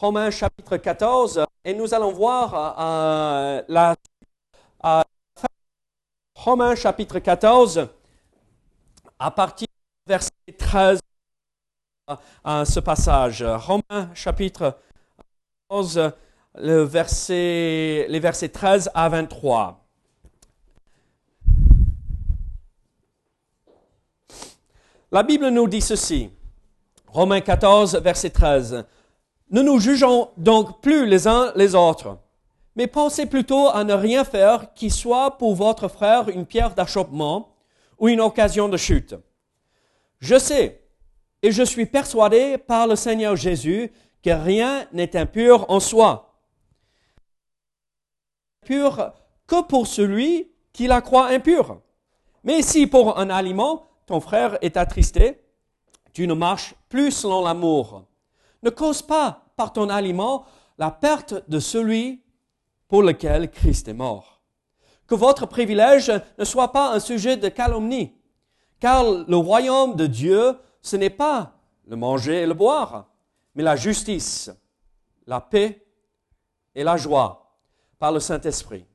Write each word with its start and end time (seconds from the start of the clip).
Romains 0.00 0.30
chapitre 0.30 0.78
14, 0.78 1.44
et 1.62 1.74
nous 1.74 1.92
allons 1.92 2.10
voir 2.10 2.54
euh, 2.80 3.62
la 3.68 3.94
euh, 4.86 5.02
Romains 6.34 6.74
chapitre 6.74 7.18
14, 7.18 7.86
à 9.18 9.30
partir 9.30 9.66
du 9.68 10.10
verset 10.10 10.30
13, 10.56 11.00
euh, 12.46 12.64
ce 12.64 12.80
passage. 12.80 13.42
Romains 13.42 14.08
chapitre 14.14 14.78
14, 15.68 16.12
le 16.54 16.82
verset, 16.84 18.06
les 18.08 18.20
versets 18.20 18.48
13 18.48 18.90
à 18.94 19.06
23. 19.06 19.84
La 25.12 25.22
Bible 25.22 25.48
nous 25.48 25.68
dit 25.68 25.82
ceci. 25.82 26.30
Romains 27.08 27.42
14, 27.42 27.96
verset 27.96 28.30
13. 28.30 28.86
Ne 29.50 29.62
nous 29.62 29.80
jugeons 29.80 30.30
donc 30.36 30.80
plus 30.80 31.06
les 31.06 31.26
uns 31.26 31.52
les 31.56 31.74
autres, 31.74 32.18
mais 32.76 32.86
pensez 32.86 33.26
plutôt 33.26 33.68
à 33.68 33.82
ne 33.82 33.94
rien 33.94 34.24
faire 34.24 34.72
qui 34.74 34.90
soit 34.90 35.38
pour 35.38 35.56
votre 35.56 35.88
frère 35.88 36.28
une 36.28 36.46
pierre 36.46 36.74
d'achoppement 36.74 37.56
ou 37.98 38.08
une 38.08 38.20
occasion 38.20 38.68
de 38.68 38.76
chute. 38.76 39.16
Je 40.20 40.38
sais 40.38 40.80
et 41.42 41.50
je 41.50 41.64
suis 41.64 41.86
persuadé 41.86 42.58
par 42.58 42.86
le 42.86 42.94
Seigneur 42.94 43.34
Jésus 43.34 43.90
que 44.22 44.30
rien 44.30 44.86
n'est 44.92 45.16
impur 45.16 45.66
en 45.68 45.80
soi. 45.80 46.38
Pur 48.64 49.12
que 49.48 49.62
pour 49.62 49.88
celui 49.88 50.52
qui 50.72 50.86
la 50.86 51.00
croit 51.00 51.28
impure. 51.28 51.80
Mais 52.44 52.62
si 52.62 52.86
pour 52.86 53.18
un 53.18 53.30
aliment 53.30 53.86
ton 54.06 54.20
frère 54.20 54.58
est 54.62 54.76
attristé, 54.76 55.40
tu 56.12 56.28
ne 56.28 56.34
marches 56.34 56.74
plus 56.88 57.10
selon 57.10 57.44
l'amour. 57.44 58.04
Ne 58.62 58.70
cause 58.70 59.02
pas 59.02 59.46
par 59.56 59.72
ton 59.72 59.88
aliment 59.88 60.44
la 60.78 60.90
perte 60.90 61.48
de 61.48 61.60
celui 61.60 62.22
pour 62.88 63.02
lequel 63.02 63.50
Christ 63.50 63.88
est 63.88 63.94
mort. 63.94 64.40
Que 65.06 65.14
votre 65.14 65.46
privilège 65.46 66.12
ne 66.38 66.44
soit 66.44 66.72
pas 66.72 66.94
un 66.94 67.00
sujet 67.00 67.36
de 67.36 67.48
calomnie, 67.48 68.14
car 68.80 69.04
le 69.04 69.36
royaume 69.36 69.96
de 69.96 70.06
Dieu, 70.06 70.56
ce 70.82 70.96
n'est 70.96 71.10
pas 71.10 71.52
le 71.86 71.96
manger 71.96 72.42
et 72.42 72.46
le 72.46 72.54
boire, 72.54 73.10
mais 73.54 73.62
la 73.62 73.76
justice, 73.76 74.50
la 75.26 75.40
paix 75.40 75.84
et 76.74 76.84
la 76.84 76.96
joie 76.96 77.56
par 77.98 78.12
le 78.12 78.20
Saint-Esprit. 78.20 78.86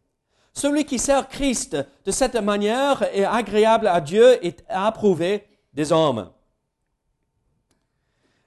Celui 0.54 0.86
qui 0.86 1.00
sert 1.00 1.28
Christ 1.28 1.78
de 2.06 2.12
cette 2.12 2.36
manière 2.36 3.04
est 3.14 3.26
agréable 3.26 3.88
à 3.88 4.00
Dieu 4.00 4.44
et 4.46 4.56
approuvé 4.70 5.46
des 5.74 5.92
hommes. 5.92 6.32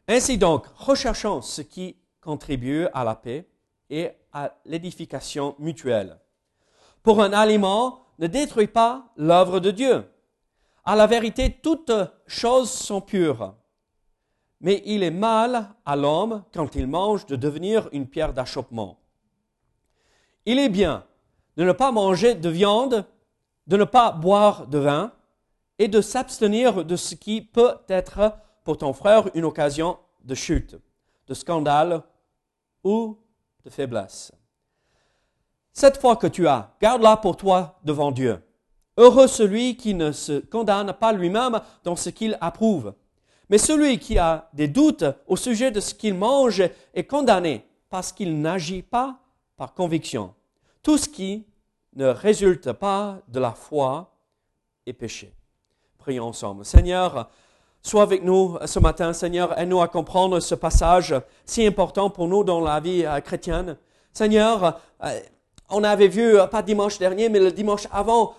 Ainsi 0.09 0.39
donc, 0.39 0.67
recherchons 0.75 1.43
ce 1.43 1.61
qui 1.61 1.97
contribue 2.23 2.87
à 2.95 3.05
la 3.05 3.15
paix 3.15 3.47
et 3.91 4.11
à 4.33 4.55
l'édification 4.65 5.55
mutuelle. 5.59 6.19
Pour 7.03 7.23
un 7.23 7.33
aliment, 7.35 8.07
ne 8.19 8.27
détruis 8.27 8.67
pas 8.67 9.13
l'œuvre 9.17 9.61
de 9.61 9.71
Dieu. 9.71 10.05
À 10.85 10.97
la 10.97 11.07
vérité, 11.07 11.59
toutes 11.63 11.93
choses 12.27 12.71
sont 12.71 13.03
pures. 13.03 13.55
Mais 14.63 14.83
il 14.87 15.03
est 15.03 15.11
mal 15.11 15.69
à 15.85 15.95
l'homme, 15.95 16.43
quand 16.55 16.75
il 16.75 16.87
mange, 16.87 17.27
de 17.27 17.37
devenir 17.37 17.89
une 17.93 18.09
pierre 18.09 18.33
d'achoppement. 18.33 18.99
Il 20.47 20.59
est 20.59 20.71
bien 20.71 21.05
de 21.59 21.65
ne 21.65 21.73
pas 21.73 21.93
manger 21.93 22.35
de 22.35 22.49
viande, 22.49 23.05
de 23.67 23.77
ne 23.77 23.85
pas 23.85 24.13
boire 24.13 24.69
de 24.69 24.79
vin, 24.79 25.13
et 25.79 25.89
de 25.89 26.01
s'abstenir 26.01 26.85
de 26.85 26.97
ce 26.97 27.15
qui 27.15 27.43
peut 27.43 27.75
être 27.89 28.33
pour 28.69 28.77
ton 28.77 28.93
frère 28.93 29.31
une 29.35 29.47
occasion 29.47 29.97
de 30.23 30.35
chute, 30.35 30.77
de 31.27 31.33
scandale 31.33 32.03
ou 32.85 33.17
de 33.65 33.71
faiblesse. 33.71 34.31
Cette 35.73 35.97
foi 35.97 36.17
que 36.17 36.27
tu 36.27 36.47
as, 36.47 36.77
garde-la 36.79 37.17
pour 37.17 37.39
toi 37.39 37.81
devant 37.83 38.11
Dieu. 38.11 38.43
Heureux 38.99 39.27
celui 39.27 39.79
qui 39.79 39.95
ne 39.95 40.13
se 40.13 40.41
condamne 40.41 40.93
pas 40.93 41.15
lui-même 41.15 41.63
dans 41.83 41.97
ce 41.97 42.11
qu'il 42.11 42.37
approuve. 42.43 42.93
Mais 43.49 43.57
celui 43.57 43.99
qui 43.99 44.19
a 44.19 44.51
des 44.53 44.69
doutes 44.69 45.07
au 45.27 45.37
sujet 45.37 45.71
de 45.71 45.81
ce 45.81 45.95
qu'il 45.95 46.13
mange 46.13 46.63
est 46.93 47.05
condamné 47.05 47.65
parce 47.89 48.13
qu'il 48.13 48.39
n'agit 48.39 48.83
pas 48.83 49.19
par 49.57 49.73
conviction. 49.73 50.35
Tout 50.83 50.99
ce 50.99 51.09
qui 51.09 51.47
ne 51.95 52.09
résulte 52.09 52.73
pas 52.73 53.19
de 53.29 53.41
la 53.41 53.53
foi 53.53 54.15
est 54.85 54.93
péché. 54.93 55.33
Prions 55.97 56.27
ensemble. 56.27 56.67
Seigneur, 56.67 57.31
Sois 57.89 58.03
avec 58.03 58.23
nous 58.23 58.59
ce 58.67 58.79
matin, 58.81 59.15
Seigneur, 59.15 59.59
aide-nous 59.59 59.81
à 59.81 59.89
comprendre 59.89 60.41
ce 60.41 60.55
passage 60.55 61.15
si 61.47 61.65
important 61.65 62.11
pour 62.11 62.29
nous 62.29 62.45
dans 62.45 62.61
la 62.61 62.81
vie 62.81 63.03
euh, 63.07 63.19
chrétienne. 63.23 63.79
Seigneur, 64.13 64.79
euh, 65.03 65.21
on 65.71 65.83
avait 65.83 66.09
vu, 66.09 66.39
euh, 66.39 66.47
pas 66.49 66.61
dimanche 66.61 66.99
dernier, 66.99 67.31
mais 67.31 67.41
le 67.41 67.51
dimanche 67.51 67.89
avant, 67.91 68.35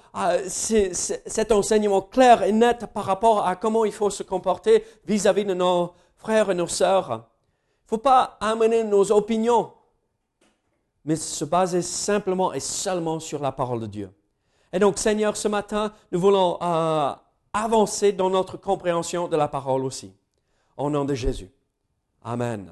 cet 0.45 1.51
enseignement 1.51 2.03
clair 2.03 2.43
et 2.43 2.51
net 2.51 2.85
par 2.93 3.05
rapport 3.05 3.47
à 3.47 3.55
comment 3.55 3.85
il 3.85 3.91
faut 3.91 4.11
se 4.11 4.21
comporter 4.21 4.85
vis-à-vis 5.07 5.45
de 5.45 5.55
nos 5.55 5.93
frères 6.16 6.51
et 6.51 6.53
nos 6.53 6.67
sœurs. 6.67 7.09
Il 7.09 7.16
ne 7.16 7.87
faut 7.87 7.97
pas 7.97 8.37
amener 8.41 8.83
nos 8.83 9.11
opinions, 9.11 9.71
mais 11.03 11.16
se 11.16 11.43
baser 11.43 11.81
simplement 11.81 12.53
et 12.53 12.59
seulement 12.59 13.19
sur 13.19 13.41
la 13.41 13.51
parole 13.51 13.79
de 13.79 13.87
Dieu. 13.87 14.11
Et 14.71 14.77
donc, 14.77 14.99
Seigneur, 14.99 15.35
ce 15.35 15.47
matin, 15.47 15.91
nous 16.11 16.19
voulons 16.19 16.59
avancer 17.53 18.11
dans 18.11 18.29
notre 18.29 18.57
compréhension 18.57 19.27
de 19.27 19.35
la 19.35 19.47
parole 19.47 19.85
aussi. 19.85 20.13
Au 20.77 20.89
nom 20.89 21.05
de 21.05 21.13
Jésus. 21.13 21.51
Amen. 22.23 22.71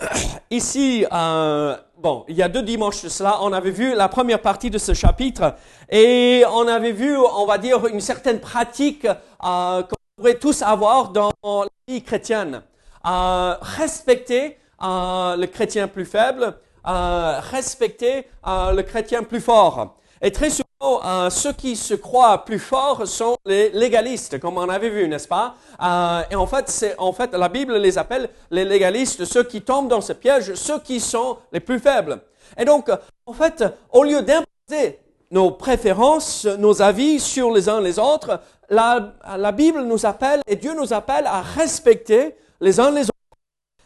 Ici, 0.50 1.06
euh, 1.12 1.76
bon, 1.98 2.24
il 2.28 2.36
y 2.36 2.42
a 2.42 2.48
deux 2.48 2.62
dimanches 2.62 3.02
de 3.02 3.08
cela, 3.08 3.38
on 3.42 3.52
avait 3.52 3.70
vu 3.70 3.94
la 3.94 4.08
première 4.08 4.40
partie 4.40 4.70
de 4.70 4.78
ce 4.78 4.94
chapitre 4.94 5.54
et 5.90 6.44
on 6.52 6.66
avait 6.68 6.92
vu, 6.92 7.16
on 7.16 7.46
va 7.46 7.58
dire, 7.58 7.86
une 7.86 8.00
certaine 8.00 8.40
pratique 8.40 9.04
euh, 9.06 9.82
qu'on 9.82 9.96
pourrait 10.16 10.38
tous 10.38 10.62
avoir 10.62 11.10
dans 11.10 11.32
la 11.44 11.68
vie 11.88 12.02
chrétienne. 12.02 12.62
Euh, 13.06 13.54
respecter 13.60 14.58
euh, 14.82 15.36
le 15.36 15.46
chrétien 15.46 15.88
plus 15.88 16.04
faible, 16.04 16.56
euh, 16.86 17.40
respecter 17.40 18.26
euh, 18.46 18.72
le 18.72 18.82
chrétien 18.82 19.22
plus 19.22 19.40
fort. 19.40 19.96
Et 20.20 20.32
très 20.32 20.50
souvent, 20.50 20.68
euh, 20.82 21.30
ceux 21.30 21.52
qui 21.52 21.76
se 21.76 21.94
croient 21.94 22.44
plus 22.44 22.58
forts 22.58 23.06
sont 23.06 23.36
les 23.44 23.70
légalistes, 23.70 24.40
comme 24.40 24.58
on 24.58 24.68
avait 24.68 24.90
vu, 24.90 25.06
n'est-ce 25.06 25.28
pas? 25.28 25.54
Euh, 25.82 26.22
Et 26.30 26.34
en 26.34 26.46
fait, 26.46 26.68
c'est 26.68 26.94
en 26.98 27.12
fait 27.12 27.32
la 27.34 27.48
Bible 27.48 27.76
les 27.76 27.98
appelle 27.98 28.28
les 28.50 28.64
légalistes, 28.64 29.24
ceux 29.24 29.44
qui 29.44 29.62
tombent 29.62 29.88
dans 29.88 30.00
ce 30.00 30.12
piège, 30.12 30.54
ceux 30.54 30.80
qui 30.80 30.98
sont 30.98 31.38
les 31.52 31.60
plus 31.60 31.78
faibles. 31.78 32.20
Et 32.58 32.64
donc, 32.64 32.90
en 33.26 33.32
fait, 33.32 33.64
au 33.92 34.02
lieu 34.02 34.22
d'imposer 34.22 34.98
nos 35.30 35.52
préférences, 35.52 36.44
nos 36.44 36.82
avis 36.82 37.20
sur 37.20 37.52
les 37.52 37.68
uns 37.68 37.80
les 37.80 37.98
autres, 37.98 38.40
la, 38.68 39.14
la 39.36 39.52
Bible 39.52 39.82
nous 39.82 40.04
appelle 40.04 40.40
et 40.46 40.56
Dieu 40.56 40.74
nous 40.74 40.92
appelle 40.92 41.26
à 41.26 41.42
respecter 41.42 42.34
les 42.60 42.80
uns 42.80 42.90
les 42.90 43.04
autres. 43.04 43.12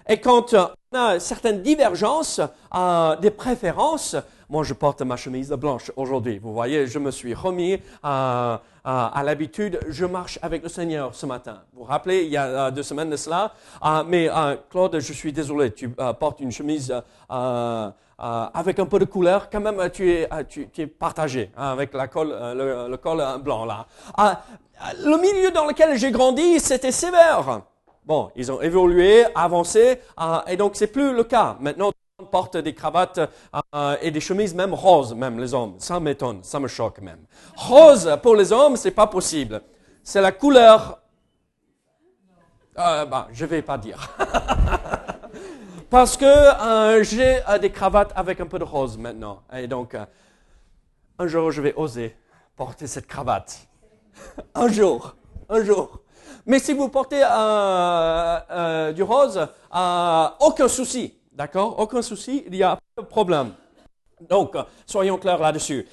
Et 0.09 0.19
quand 0.21 0.55
certaines 1.19 1.63
divergences, 1.63 2.41
euh, 2.75 3.17
des 3.17 3.31
préférences. 3.31 4.17
Moi, 4.49 4.63
je 4.63 4.75
porte 4.75 5.03
ma 5.03 5.17
chemise 5.17 5.51
blanche 5.51 5.91
aujourd'hui. 5.97 6.39
Vous 6.39 6.53
voyez, 6.53 6.87
je 6.87 6.99
me 6.99 7.11
suis 7.11 7.35
remis 7.35 7.75
euh, 7.75 7.79
euh, 8.05 8.59
à 8.85 9.23
l'habitude. 9.25 9.81
Je 9.89 10.05
marche 10.05 10.39
avec 10.43 10.63
le 10.63 10.69
Seigneur 10.69 11.15
ce 11.15 11.27
matin. 11.27 11.63
Vous 11.73 11.81
vous 11.81 11.85
rappelez, 11.85 12.23
il 12.25 12.31
y 12.31 12.37
a 12.37 12.71
deux 12.71 12.85
semaines 12.85 13.11
de 13.11 13.17
cela? 13.17 13.53
mais 14.07 14.29
Claude, 14.71 14.99
je 15.01 15.13
suis 15.13 15.33
désolé, 15.33 15.73
tu 15.73 15.89
portes 15.89 16.41
une 16.41 16.53
chemise 16.53 16.95
avec 17.29 18.79
un 18.79 18.87
peu 18.87 18.99
de 18.99 19.05
couleur. 19.05 19.51
Quand 19.51 19.61
même, 19.61 19.91
tu 19.91 20.11
es, 20.13 20.87
partagé 20.87 21.51
hein, 21.57 21.73
avec 21.73 21.93
le, 21.93 22.89
le, 22.89 22.97
col 22.97 23.23
blanc 23.43 23.65
là. 23.65 23.87
le 25.05 25.17
milieu 25.21 25.51
dans 25.51 25.67
lequel 25.67 25.99
j'ai 25.99 26.13
grandi, 26.13 26.61
c'était 26.61 26.93
sévère. 26.93 27.63
Bon, 28.07 28.31
ils 28.37 28.53
ont 28.53 28.63
évolué, 28.63 29.25
avancé, 29.35 29.99
euh, 30.21 30.39
et 30.47 30.57
donc 30.57 30.77
c'est 30.77 30.87
plus 30.87 31.13
le 31.13 31.25
cas. 31.25 31.57
Maintenant, 31.59 31.91
on 32.19 32.25
porte 32.25 32.57
des 32.57 32.73
cravates 32.73 33.19
euh, 33.75 33.97
et 34.01 34.13
des 34.13 34.21
chemises 34.21 34.55
même 34.55 34.73
roses, 34.73 35.13
même 35.13 35.39
les 35.41 35.53
hommes. 35.53 35.75
Ça 35.79 35.99
m'étonne, 35.99 36.43
ça 36.45 36.61
me 36.61 36.69
choque 36.69 37.01
même. 37.01 37.19
Rose 37.57 38.17
pour 38.23 38.37
les 38.37 38.53
hommes, 38.53 38.77
c'est 38.77 38.93
pas 38.93 39.09
possible. 39.09 39.61
C'est 40.05 40.21
la 40.21 40.33
couleur. 40.33 41.01
Euh, 42.79 43.05
bah, 43.07 43.29
je 43.33 43.45
vais 43.45 43.61
pas 43.61 43.77
dire. 43.77 44.17
Parce 45.91 46.17
que 46.17 46.25
euh, 46.25 47.03
j'ai 47.03 47.41
des 47.61 47.71
cravates 47.71 48.13
avec 48.15 48.41
un 48.41 48.47
peu 48.47 48.59
de 48.59 48.65
rose 48.65 48.97
maintenant. 48.97 49.43
Et 49.53 49.67
donc, 49.67 49.97
un 51.19 51.27
jour, 51.27 51.51
je 51.51 51.61
vais 51.61 51.75
oser 51.75 52.17
porter 52.57 52.87
cette 52.87 53.07
cravate. 53.07 53.67
un 54.55 54.69
jour, 54.69 55.17
un 55.49 55.63
jour. 55.65 56.01
Mais 56.49 56.61
si 56.61 56.73
vous 56.73 56.89
portez 56.89 57.23
euh, 57.25 58.39
euh, 58.51 58.93
du 58.93 59.03
rose, 59.03 59.37
euh, 59.75 60.27
aucun 60.39 60.69
souci, 60.69 61.13
d'accord? 61.33 61.75
Aucun 61.79 62.03
souci, 62.03 62.45
il 62.47 62.53
n'y 62.53 62.63
a 62.63 62.79
pas 62.95 63.03
de 63.03 63.07
problème. 63.09 63.51
Donc, 64.31 64.55
soyons 64.87 65.19
clairs 65.19 65.41
là-dessus. 65.41 65.87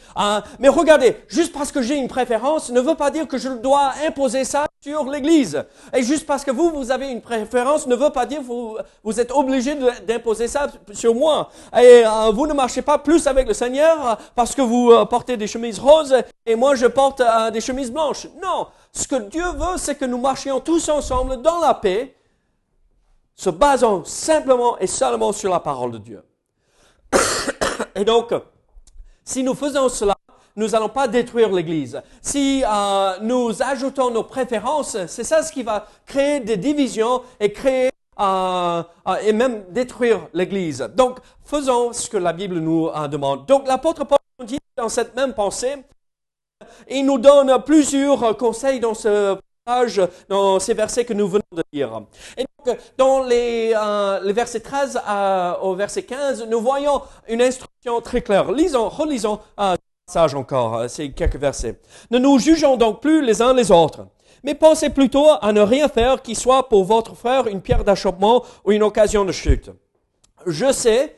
mais 0.57 0.69
regardez, 0.69 1.17
juste 1.27 1.51
parce 1.51 1.73
que 1.73 1.81
j'ai 1.81 1.95
une 1.95 2.07
préférence 2.07 2.69
ne 2.69 2.79
veut 2.79 2.95
pas 2.95 3.11
dire 3.11 3.27
que 3.27 3.37
je 3.37 3.49
dois 3.49 3.91
imposer 4.07 4.45
ça 4.45 4.65
sur 4.79 5.09
l'Église. 5.09 5.61
Et 5.93 6.03
juste 6.03 6.25
parce 6.25 6.45
que 6.45 6.51
vous, 6.51 6.69
vous 6.69 6.89
avez 6.89 7.09
une 7.09 7.19
préférence 7.19 7.85
ne 7.85 7.97
veut 7.97 8.11
pas 8.11 8.25
dire 8.25 8.39
que 8.39 8.45
vous, 8.45 8.77
vous 9.03 9.19
êtes 9.19 9.29
obligé 9.31 9.75
d'imposer 10.07 10.47
ça 10.47 10.67
sur 10.93 11.13
moi. 11.13 11.49
Et 11.77 12.03
vous 12.31 12.47
ne 12.47 12.53
marchez 12.53 12.81
pas 12.81 12.97
plus 12.97 13.27
avec 13.27 13.45
le 13.45 13.53
Seigneur 13.53 14.17
parce 14.35 14.55
que 14.55 14.61
vous 14.61 14.93
portez 15.07 15.35
des 15.35 15.47
chemises 15.47 15.79
roses 15.79 16.15
et 16.45 16.55
moi 16.55 16.75
je 16.75 16.85
porte 16.85 17.21
des 17.51 17.59
chemises 17.59 17.91
blanches. 17.91 18.27
Non, 18.41 18.67
ce 18.93 19.07
que 19.07 19.15
Dieu 19.15 19.45
veut, 19.53 19.77
c'est 19.77 19.95
que 19.95 20.05
nous 20.05 20.19
marchions 20.19 20.59
tous 20.59 20.87
ensemble 20.87 21.41
dans 21.41 21.59
la 21.59 21.73
paix, 21.73 22.15
se 23.35 23.49
basant 23.49 24.05
simplement 24.05 24.77
et 24.77 24.85
seulement 24.85 25.33
sur 25.33 25.51
la 25.51 25.59
parole 25.59 25.91
de 25.93 25.97
Dieu. 25.97 26.23
Et 27.95 28.05
donc, 28.05 28.33
si 29.25 29.41
nous 29.41 29.55
faisons 29.55 29.89
cela, 29.89 30.15
nous 30.55 30.67
n'allons 30.67 30.89
pas 30.89 31.07
détruire 31.07 31.51
l'Église. 31.51 31.99
Si 32.21 32.63
euh, 32.63 33.17
nous 33.21 33.63
ajoutons 33.63 34.11
nos 34.11 34.23
préférences, 34.23 34.95
c'est 35.07 35.23
ça 35.23 35.41
ce 35.41 35.51
qui 35.51 35.63
va 35.63 35.87
créer 36.05 36.39
des 36.39 36.57
divisions 36.57 37.23
et 37.39 37.51
créer 37.51 37.89
euh, 38.19 38.83
euh, 39.07 39.15
et 39.23 39.33
même 39.33 39.63
détruire 39.69 40.27
l'Église. 40.35 40.87
Donc, 40.95 41.17
faisons 41.43 41.93
ce 41.93 42.07
que 42.07 42.17
la 42.17 42.31
Bible 42.31 42.59
nous 42.59 42.91
demande. 43.09 43.47
Donc, 43.47 43.67
l'apôtre 43.67 44.03
Paul 44.05 44.19
continue 44.37 44.59
dans 44.77 44.89
cette 44.89 45.15
même 45.15 45.33
pensée 45.33 45.77
il 46.89 47.05
nous 47.05 47.17
donne 47.17 47.61
plusieurs 47.63 48.37
conseils 48.37 48.79
dans 48.79 48.93
ce 48.93 49.37
passage, 49.65 50.01
dans 50.29 50.59
ces 50.59 50.73
versets 50.73 51.05
que 51.05 51.13
nous 51.13 51.27
venons 51.27 51.43
de 51.53 51.63
lire. 51.71 52.01
Et 52.37 52.45
donc, 52.65 52.77
dans 52.97 53.23
les, 53.23 53.73
euh, 53.75 54.31
versets 54.33 54.59
13 54.59 55.01
au 55.61 55.75
verset 55.75 56.03
15, 56.03 56.47
nous 56.49 56.61
voyons 56.61 57.01
une 57.27 57.41
instruction 57.41 58.01
très 58.01 58.21
claire. 58.21 58.51
Lisons, 58.51 58.89
relisons 58.89 59.39
euh, 59.59 59.75
ce 59.75 60.13
passage 60.13 60.35
encore, 60.35 60.75
euh, 60.75 60.87
ces 60.87 61.11
quelques 61.11 61.37
versets. 61.37 61.79
Ne 62.11 62.19
nous 62.19 62.39
jugeons 62.39 62.77
donc 62.77 63.01
plus 63.01 63.23
les 63.23 63.41
uns 63.41 63.53
les 63.53 63.71
autres, 63.71 64.07
mais 64.43 64.55
pensez 64.55 64.89
plutôt 64.89 65.27
à 65.41 65.51
ne 65.51 65.61
rien 65.61 65.87
faire 65.87 66.21
qui 66.21 66.35
soit 66.35 66.69
pour 66.69 66.83
votre 66.83 67.15
frère 67.15 67.47
une 67.47 67.61
pierre 67.61 67.83
d'achoppement 67.83 68.43
ou 68.65 68.71
une 68.71 68.83
occasion 68.83 69.25
de 69.25 69.31
chute. 69.31 69.71
Je 70.45 70.71
sais 70.71 71.15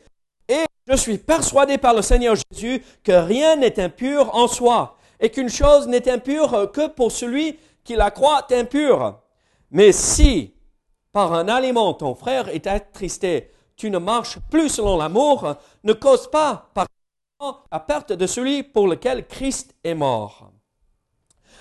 et 0.47 0.65
je 0.87 0.95
suis 0.95 1.17
persuadé 1.17 1.77
par 1.79 1.95
le 1.95 2.03
Seigneur 2.03 2.35
Jésus 2.51 2.83
que 3.03 3.11
rien 3.11 3.55
n'est 3.55 3.79
impur 3.79 4.35
en 4.35 4.47
soi 4.47 4.94
et 5.19 5.29
qu'une 5.29 5.49
chose 5.49 5.87
n'est 5.87 6.09
impure 6.09 6.71
que 6.71 6.87
pour 6.87 7.11
celui 7.11 7.57
qui 7.83 7.95
la 7.95 8.11
croit 8.11 8.47
impure. 8.51 9.19
Mais 9.71 9.91
si, 9.91 10.53
par 11.11 11.33
un 11.33 11.47
aliment, 11.47 11.93
ton 11.93 12.15
frère 12.15 12.49
est 12.49 12.67
attristé, 12.67 13.51
tu 13.75 13.89
ne 13.89 13.97
marches 13.97 14.39
plus 14.49 14.69
selon 14.69 14.97
l'amour, 14.97 15.55
ne 15.83 15.93
cause 15.93 16.29
pas 16.29 16.69
par 16.73 16.87
la 17.71 17.79
perte 17.79 18.13
de 18.13 18.27
celui 18.27 18.63
pour 18.63 18.87
lequel 18.87 19.27
Christ 19.27 19.75
est 19.83 19.93
mort. 19.93 20.51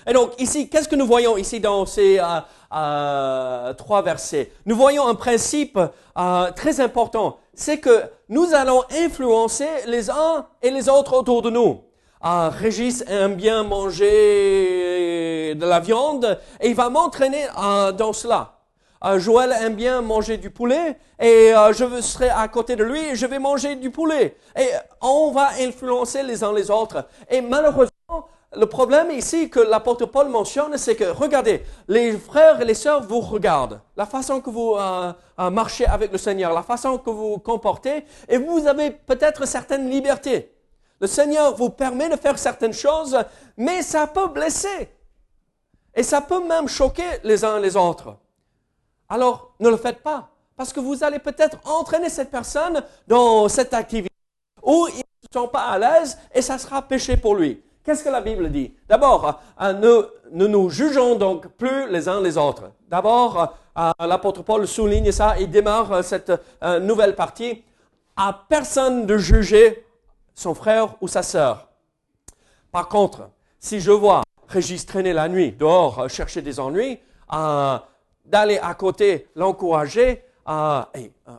Et 0.07 0.13
donc 0.13 0.39
ici, 0.39 0.69
qu'est-ce 0.69 0.87
que 0.87 0.95
nous 0.95 1.07
voyons 1.07 1.35
ici 1.35 1.59
dans 1.59 1.85
ces 1.85 2.19
euh, 2.19 2.39
euh, 2.73 3.73
trois 3.73 4.01
versets? 4.01 4.51
Nous 4.65 4.75
voyons 4.75 5.07
un 5.07 5.15
principe 5.15 5.79
euh, 6.17 6.51
très 6.51 6.79
important, 6.79 7.39
c'est 7.53 7.79
que 7.79 8.03
nous 8.29 8.53
allons 8.53 8.83
influencer 8.91 9.67
les 9.87 10.09
uns 10.09 10.47
et 10.61 10.69
les 10.69 10.89
autres 10.89 11.17
autour 11.17 11.41
de 11.41 11.49
nous 11.49 11.81
Régis 12.25 13.03
aime 13.07 13.35
bien 13.35 13.61
manger 13.61 15.53
de 15.53 15.65
la 15.65 15.79
viande 15.79 16.39
et 16.59 16.69
il 16.69 16.75
va 16.75 16.89
m'entraîner 16.89 17.45
euh, 17.61 17.91
dans 17.91 18.13
cela. 18.13 18.53
Euh, 19.03 19.19
Joël 19.19 19.53
aime 19.61 19.75
bien 19.75 20.01
manger 20.01 20.37
du 20.37 20.49
poulet 20.49 20.97
et 21.19 21.53
euh, 21.53 21.71
je 21.71 22.01
serai 22.01 22.29
à 22.29 22.47
côté 22.47 22.75
de 22.75 22.83
lui 22.83 22.99
et 22.99 23.15
je 23.15 23.27
vais 23.27 23.37
manger 23.37 23.75
du 23.75 23.91
poulet. 23.91 24.37
Et 24.57 24.67
on 25.01 25.29
va 25.31 25.49
influencer 25.59 26.23
les 26.23 26.43
uns 26.43 26.51
les 26.51 26.71
autres. 26.71 27.05
Et 27.29 27.41
malheureusement, 27.41 27.91
le 28.57 28.65
problème 28.65 29.11
ici 29.11 29.51
que 29.51 29.59
l'apôtre 29.59 30.07
Paul 30.07 30.27
mentionne, 30.29 30.79
c'est 30.79 30.95
que, 30.95 31.03
regardez, 31.03 31.61
les 31.87 32.13
frères 32.13 32.59
et 32.59 32.65
les 32.65 32.73
sœurs 32.73 33.03
vous 33.03 33.19
regardent, 33.19 33.81
la 33.97 34.07
façon 34.07 34.41
que 34.41 34.49
vous 34.49 34.77
marchez 35.51 35.85
avec 35.85 36.09
le 36.13 36.17
Seigneur, 36.17 36.53
la 36.53 36.63
façon 36.63 36.97
que 36.97 37.09
vous 37.09 37.33
vous 37.33 37.39
comportez, 37.39 38.05
et 38.29 38.37
vous 38.37 38.65
avez 38.65 38.91
peut-être 38.91 39.45
certaines 39.45 39.89
libertés. 39.89 40.54
Le 40.99 41.07
Seigneur 41.07 41.55
vous 41.55 41.69
permet 41.69 42.09
de 42.09 42.15
faire 42.15 42.37
certaines 42.37 42.73
choses, 42.73 43.17
mais 43.57 43.81
ça 43.81 44.07
peut 44.07 44.27
blesser. 44.27 44.89
Et 45.93 46.03
ça 46.03 46.21
peut 46.21 46.45
même 46.45 46.67
choquer 46.67 47.19
les 47.23 47.43
uns 47.43 47.59
les 47.59 47.75
autres. 47.75 48.15
Alors, 49.07 49.53
ne 49.59 49.69
le 49.69 49.77
faites 49.77 50.01
pas, 50.01 50.29
parce 50.57 50.73
que 50.73 50.79
vous 50.79 51.03
allez 51.03 51.19
peut-être 51.19 51.57
entraîner 51.65 52.09
cette 52.09 52.31
personne 52.31 52.81
dans 53.07 53.47
cette 53.49 53.73
activité 53.73 54.13
où 54.63 54.87
ils 54.89 54.97
ne 54.97 55.39
sont 55.39 55.47
pas 55.47 55.65
à 55.65 55.77
l'aise 55.77 56.17
et 56.33 56.41
ça 56.41 56.57
sera 56.57 56.81
péché 56.81 57.17
pour 57.17 57.35
lui. 57.35 57.61
Qu'est-ce 57.85 58.03
que 58.03 58.09
la 58.09 58.21
Bible 58.21 58.49
dit? 58.49 58.73
D'abord, 58.89 59.39
euh, 59.61 59.73
ne, 60.31 60.47
nous 60.47 60.69
jugeons 60.71 61.15
donc 61.15 61.47
plus 61.49 61.87
les 61.91 62.09
uns 62.09 62.19
les 62.19 62.35
autres. 62.35 62.71
D'abord, 62.87 63.53
euh, 63.77 63.91
l'apôtre 63.99 64.41
Paul 64.41 64.67
souligne 64.67 65.11
ça, 65.11 65.35
il 65.39 65.51
démarre 65.51 65.91
euh, 65.91 66.01
cette 66.01 66.31
nouvelle 66.81 67.15
partie. 67.15 67.63
À 68.17 68.45
personne 68.49 69.05
de 69.05 69.17
juger 69.17 69.85
son 70.35 70.53
frère 70.53 70.95
ou 71.01 71.07
sa 71.07 71.23
sœur. 71.23 71.69
Par 72.71 72.89
contre, 72.89 73.29
si 73.59 73.79
je 73.79 73.91
vois 73.91 74.23
Régis 74.47 74.85
traîner 74.85 75.13
la 75.13 75.27
nuit 75.27 75.51
dehors, 75.53 76.01
euh, 76.01 76.07
chercher 76.07 76.41
des 76.41 76.59
ennuis, 76.59 76.99
euh, 77.33 77.79
d'aller 78.25 78.59
à 78.59 78.75
côté, 78.75 79.27
l'encourager, 79.35 80.23
euh, 80.47 80.83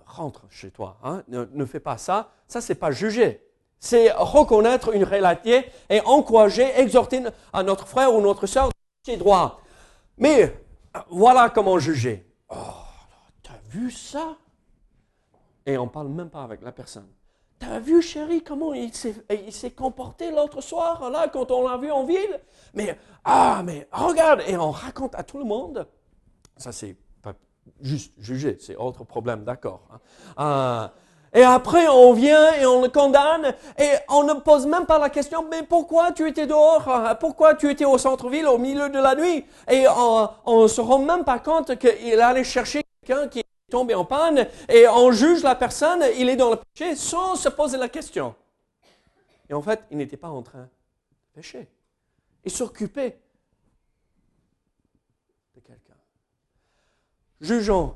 rentre 0.07 0.43
chez 0.51 0.71
toi, 0.71 0.99
hein, 1.05 1.23
ne, 1.29 1.65
fais 1.65 1.79
pas 1.79 1.99
ça, 1.99 2.33
ça 2.49 2.61
c'est 2.61 2.75
pas 2.75 2.91
juger. 2.91 3.43
C'est 3.79 4.11
reconnaître 4.11 4.93
une 4.93 5.05
réalité 5.05 5.67
et 5.89 6.01
encourager, 6.01 6.67
exhorter 6.81 7.23
à 7.53 7.63
notre 7.63 7.87
frère 7.87 8.13
ou 8.13 8.21
notre 8.21 8.47
sœur 8.47 8.71
c'est 9.05 9.17
droit. 9.17 9.61
Mais 10.19 10.53
voilà 11.11 11.51
comment 11.51 11.79
juger. 11.79 12.27
Oh, 12.49 12.57
t'as 13.43 13.61
vu 13.69 13.91
ça? 13.93 14.37
Et 15.65 15.79
on 15.79 15.87
parle 15.87 16.09
même 16.09 16.31
pas 16.31 16.43
avec 16.43 16.63
la 16.63 16.73
personne. 16.73 17.07
T'as 17.59 17.79
vu, 17.79 18.03
chérie, 18.03 18.43
comment 18.43 18.75
il 18.75 18.93
s'est 18.93 19.71
comporté 19.71 20.31
l'autre 20.31 20.61
soir, 20.61 21.11
là, 21.11 21.29
quand 21.29 21.51
on 21.51 21.67
l'a 21.67 21.79
vu 21.79 21.91
en 21.91 22.05
ville? 22.05 22.41
Mais, 22.75 22.99
ah, 23.25 23.63
mais 23.65 23.89
regarde, 23.91 24.43
et 24.47 24.57
on 24.57 24.71
raconte 24.71 25.15
à 25.15 25.23
tout 25.23 25.39
le 25.39 25.45
monde. 25.45 25.87
Ça, 26.57 26.71
c'est 26.73 26.97
pas 27.23 27.33
juste 27.81 28.13
juger, 28.19 28.59
c'est 28.61 28.77
autre 28.77 29.05
problème, 29.05 29.45
d'accord. 29.45 29.89
Hein. 29.91 29.99
Ah, 30.37 30.93
et 31.35 31.43
après, 31.43 31.89
on 31.89 32.13
vient 32.13 32.53
et 32.55 32.65
on 32.67 32.83
le 32.83 32.89
condamne 32.89 33.55
et 33.79 33.91
on 34.09 34.23
ne 34.23 34.35
pose 34.35 34.67
même 34.67 34.87
pas 34.87 34.99
la 34.99 35.11
question, 35.11 35.45
mais 35.51 35.63
pourquoi 35.63 36.13
tu 36.13 36.27
étais 36.27 36.47
dehors? 36.47 36.89
Pourquoi 37.21 37.55
tu 37.55 37.71
étais 37.71 37.85
au 37.85 37.99
centre-ville 37.99 38.47
au 38.47 38.57
milieu 38.57 38.89
de 38.89 38.99
la 38.99 39.15
nuit? 39.15 39.45
Et 39.71 39.87
on 39.89 40.63
ne 40.63 40.69
se 40.69 40.81
rend 40.81 41.01
même 41.01 41.25
pas 41.25 41.39
compte 41.39 41.77
qu'il 41.79 42.21
allait 42.21 42.45
chercher 42.45 42.83
quelqu'un 43.05 43.29
qui 43.29 43.43
tombé 43.71 43.95
en 43.95 44.05
panne 44.05 44.47
et 44.69 44.87
on 44.89 45.11
juge 45.13 45.43
la 45.43 45.55
personne, 45.55 46.03
il 46.19 46.29
est 46.29 46.37
dans 46.37 46.51
le 46.51 46.57
péché 46.57 46.97
sans 46.97 47.37
se 47.37 47.49
poser 47.49 47.79
la 47.79 47.89
question. 47.89 48.35
Et 49.49 49.55
en 49.55 49.63
fait, 49.63 49.83
il 49.91 49.99
n'était 49.99 50.17
pas 50.17 50.29
en 50.29 50.43
train 50.43 50.63
de 50.63 50.69
pécher. 51.35 51.69
Il 52.45 52.51
s'occupait 52.51 53.19
de 55.55 55.61
quelqu'un. 55.61 55.97
Jugeons 57.41 57.95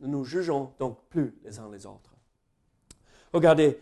ne 0.00 0.08
nous 0.08 0.24
jugeons 0.24 0.72
donc 0.78 0.98
plus 1.08 1.34
les 1.44 1.58
uns 1.58 1.70
les 1.70 1.86
autres. 1.86 2.10
Regardez, 3.32 3.78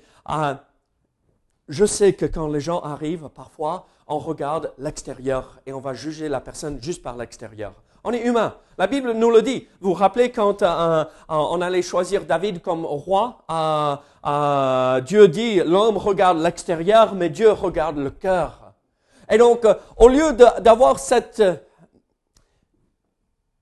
je 1.69 1.85
sais 1.85 2.15
que 2.15 2.27
quand 2.27 2.47
les 2.47 2.61
gens 2.61 2.81
arrivent, 2.81 3.29
parfois, 3.35 3.89
on 4.07 4.19
regarde 4.19 4.73
l'extérieur 4.79 5.61
et 5.67 5.73
on 5.73 5.81
va 5.81 5.95
juger 5.95 6.29
la 6.29 6.41
personne 6.41 6.81
juste 6.83 7.03
par 7.03 7.17
l'extérieur. 7.17 7.83
On 8.05 8.13
est 8.13 8.23
humain. 8.23 8.55
La 8.79 8.87
Bible 8.87 9.13
nous 9.13 9.31
le 9.31 9.43
dit. 9.43 9.69
Vous 9.81 9.91
vous 9.91 9.95
rappelez 9.95 10.31
quand 10.31 10.63
euh, 10.63 11.05
on 11.29 11.61
allait 11.61 11.83
choisir 11.83 12.25
David 12.25 12.63
comme 12.63 12.87
roi, 12.87 13.45
euh, 13.51 15.01
Dieu 15.03 15.29
dit, 15.29 15.57
l'homme 15.57 15.99
regarde 15.99 16.39
l'extérieur, 16.39 17.15
mais 17.15 17.29
Dieu 17.29 17.51
regarde 17.53 17.99
le 17.99 18.11
cœur. 18.11 18.73
Et 19.31 19.39
donc, 19.39 19.67
au 19.97 20.09
lieu 20.09 20.33
d'avoir 20.61 20.99
cette 20.99 21.43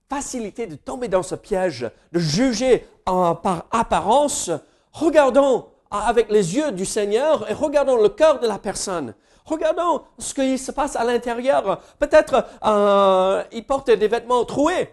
facilité 0.08 0.66
de 0.66 0.76
tomber 0.76 1.08
dans 1.08 1.22
ce 1.22 1.34
piège, 1.34 1.90
de 2.12 2.18
juger 2.18 2.86
par 3.04 3.66
apparence, 3.70 4.50
regardons 4.92 5.66
avec 5.90 6.30
les 6.30 6.56
yeux 6.56 6.72
du 6.72 6.84
Seigneur 6.84 7.48
et 7.50 7.54
regardons 7.54 8.00
le 8.00 8.08
cœur 8.08 8.40
de 8.40 8.46
la 8.46 8.58
personne. 8.58 9.14
Regardons 9.48 10.02
ce 10.18 10.34
qui 10.34 10.58
se 10.58 10.70
passe 10.70 10.94
à 10.94 11.04
l'intérieur. 11.04 11.80
Peut-être 11.98 12.44
euh, 12.64 13.42
il 13.50 13.66
porte 13.66 13.90
des 13.90 14.08
vêtements 14.08 14.44
troués. 14.44 14.90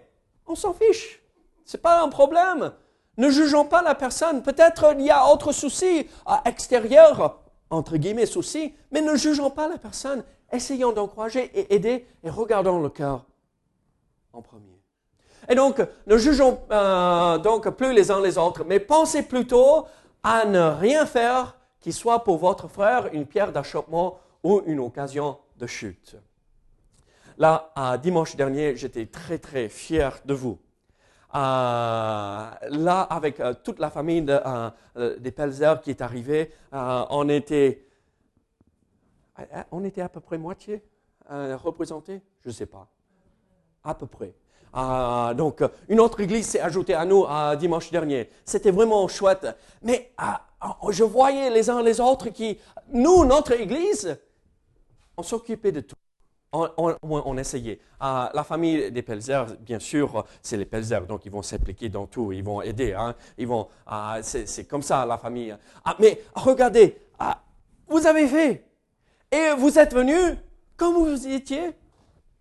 On 0.48 0.56
s'en 0.56 0.74
fiche. 0.74 1.22
C'est 1.66 1.82
pas 1.82 2.02
un 2.02 2.08
problème. 2.08 2.72
Ne 3.18 3.30
jugeons 3.30 3.66
pas 3.66 3.82
la 3.82 3.96
personne. 3.96 4.44
Peut-être 4.44 4.96
il 4.98 5.06
y 5.06 5.12
a 5.12 5.28
autre 5.28 5.52
souci 5.52 6.08
euh, 6.30 6.34
extérieur, 6.46 7.42
entre 7.70 7.98
guillemets 7.98 8.26
souci, 8.26 8.74
mais 8.92 9.02
ne 9.02 9.16
jugeons 9.16 9.50
pas 9.50 9.68
la 9.68 9.78
personne. 9.78 10.24
Essayons 10.54 10.94
d'encourager 10.94 11.52
et 11.54 11.76
aider 11.76 12.08
et 12.24 12.30
regardons 12.30 12.80
le 12.80 12.90
cœur 12.90 13.26
en 14.32 14.42
premier. 14.42 14.80
Et 15.50 15.56
donc, 15.56 15.86
ne 16.08 16.18
jugeons 16.18 16.60
euh, 16.72 17.38
donc 17.40 17.70
plus 17.72 17.94
les 17.94 18.10
uns 18.10 18.22
les 18.22 18.38
autres, 18.38 18.64
mais 18.66 18.80
pensez 18.80 19.24
plutôt 19.24 19.86
à 20.24 20.46
ne 20.46 20.62
rien 20.80 21.06
faire 21.06 21.58
qui 21.82 21.92
soit 21.92 22.24
pour 22.24 22.38
votre 22.38 22.70
frère 22.70 23.10
une 23.12 23.26
pierre 23.26 23.52
d'achoppement 23.52 24.18
ou 24.46 24.62
une 24.68 24.80
occasion 24.80 25.40
de 25.58 25.66
chute. 25.66 26.16
Là, 27.40 27.74
dimanche 28.02 28.36
dernier, 28.36 28.76
j'étais 28.78 29.08
très 29.08 29.40
très 29.40 29.70
fier 29.70 30.22
de 30.24 30.36
vous. 30.36 30.60
Euh, 31.34 31.38
là, 31.38 33.02
avec 33.10 33.40
euh, 33.40 33.56
toute 33.62 33.80
la 33.80 33.90
famille 33.90 34.22
des 34.22 35.32
Pelzer 35.32 35.82
qui 35.82 35.90
est 35.90 36.02
arrivée, 36.02 36.54
on 36.72 37.28
était, 37.28 37.86
on 39.72 39.84
était 39.84 40.02
à 40.02 40.10
peu 40.10 40.20
près 40.20 40.38
moitié 40.38 40.84
représentés, 41.28 42.22
je 42.42 42.50
ne 42.50 42.54
sais 42.54 42.68
pas, 42.68 42.88
à 43.84 43.96
peu 43.96 44.06
près. 44.06 44.36
Donc, 45.36 45.64
une 45.90 46.00
autre 46.00 46.20
église 46.20 46.48
s'est 46.48 46.60
ajoutée 46.60 46.94
à 46.94 47.04
nous 47.06 47.26
à 47.28 47.56
dimanche 47.56 47.90
dernier. 47.90 48.30
C'était 48.46 48.72
vraiment 48.72 49.08
chouette. 49.08 49.48
Mais 49.82 50.12
ah, 50.18 50.46
je 50.90 51.04
voyais 51.04 51.50
les 51.50 51.70
uns 51.70 51.82
les 51.82 52.00
autres 52.00 52.30
qui, 52.30 52.60
nous, 52.92 53.26
notre 53.26 53.54
église, 53.54 54.18
on 55.18 55.24
s'occupait 55.24 55.72
de 55.72 55.82
tout. 55.82 55.96
On, 56.54 57.38
essayait. 57.38 57.80
la 58.00 58.46
famille 58.48 58.90
des 58.90 59.02
Pelzer, 59.02 59.46
bien 59.60 59.80
sûr, 59.80 60.26
c'est 60.42 60.56
les 60.56 60.66
Pelzer, 60.66 61.06
donc 61.06 61.26
ils 61.26 61.32
vont 61.32 61.42
s'impliquer 61.42 61.90
dans 61.90 62.06
tout, 62.06 62.32
ils 62.32 62.44
vont 62.44 62.62
aider. 62.62 62.94
Hein. 62.94 63.14
ils 63.38 63.48
vont, 63.48 63.68
c'est 64.22 64.66
comme 64.66 64.82
ça, 64.82 65.06
la 65.06 65.18
famille. 65.18 65.54
mais 66.00 66.22
regardez, 66.34 66.98
vous 67.88 68.08
avez 68.08 68.28
fait. 68.28 68.64
Et 69.32 69.50
vous 69.58 69.78
êtes 69.78 69.94
venus 69.94 70.38
comme 70.78 70.96
vous 70.96 71.28
étiez, 71.28 71.74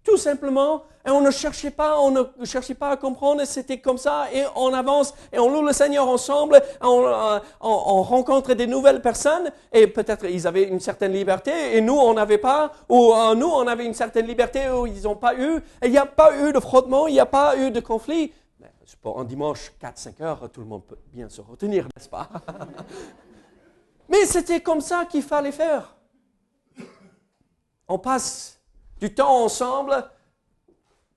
tout 0.05 0.19
simplement, 0.19 0.83
et 1.07 1.11
on 1.11 1.21
ne 1.21 1.31
cherchait 1.31 1.71
pas, 1.71 1.99
on 1.99 2.11
ne 2.11 2.45
cherchait 2.45 2.75
pas 2.75 2.91
à 2.91 2.97
comprendre, 2.97 3.45
c'était 3.45 3.79
comme 3.79 3.97
ça, 3.97 4.27
et 4.33 4.45
on 4.55 4.73
avance, 4.75 5.15
et 5.33 5.39
on 5.39 5.51
loue 5.51 5.67
le 5.67 5.73
Seigneur 5.73 6.07
ensemble, 6.09 6.63
on, 6.83 7.07
euh, 7.07 7.39
on, 7.61 8.03
rencontre 8.03 8.53
des 8.55 8.67
nouvelles 8.67 9.01
personnes, 9.01 9.51
et 9.73 9.87
peut-être 9.87 10.27
ils 10.27 10.47
avaient 10.47 10.65
une 10.65 10.81
certaine 10.81 11.13
liberté, 11.13 11.77
et 11.77 11.81
nous, 11.81 11.95
on 11.97 12.15
n'avait 12.15 12.39
pas, 12.39 12.73
ou 12.89 13.13
euh, 13.13 13.35
nous, 13.35 13.49
on 13.49 13.67
avait 13.67 13.87
une 13.87 13.95
certaine 13.95 14.27
liberté, 14.27 14.69
ou 14.69 14.87
ils 14.87 15.03
n'ont 15.03 15.17
pas 15.17 15.35
eu, 15.35 15.57
et 15.83 15.87
il 15.87 15.91
n'y 15.91 15.99
a 15.99 16.07
pas 16.07 16.37
eu 16.37 16.53
de 16.53 16.61
frottement, 16.61 17.07
il 17.07 17.15
n'y 17.15 17.21
a 17.21 17.27
pas 17.27 17.57
eu 17.57 17.71
de 17.71 17.81
conflit. 17.81 18.33
Pour 19.01 19.19
un 19.21 19.25
dimanche, 19.25 19.73
4-5 19.83 20.23
heures, 20.23 20.51
tout 20.51 20.61
le 20.61 20.67
monde 20.67 20.85
peut 20.85 20.99
bien 21.13 21.29
se 21.29 21.41
retenir, 21.41 21.87
n'est-ce 21.95 22.09
pas? 22.09 22.29
Mais 24.09 24.25
c'était 24.27 24.61
comme 24.61 24.81
ça 24.81 25.05
qu'il 25.07 25.23
fallait 25.23 25.53
faire. 25.53 25.97
On 27.89 27.99
passe 27.99 28.61
du 29.05 29.13
temps 29.13 29.45
ensemble 29.45 30.11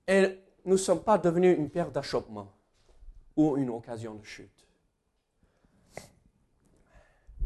et 0.06 0.38
nous 0.66 0.72
ne 0.72 0.76
sommes 0.76 1.02
pas 1.02 1.16
devenus 1.16 1.56
une 1.56 1.70
pierre 1.70 1.90
d'achoppement 1.90 2.52
ou 3.34 3.56
une 3.56 3.70
occasion 3.70 4.14
de 4.14 4.24
chute. 4.24 4.66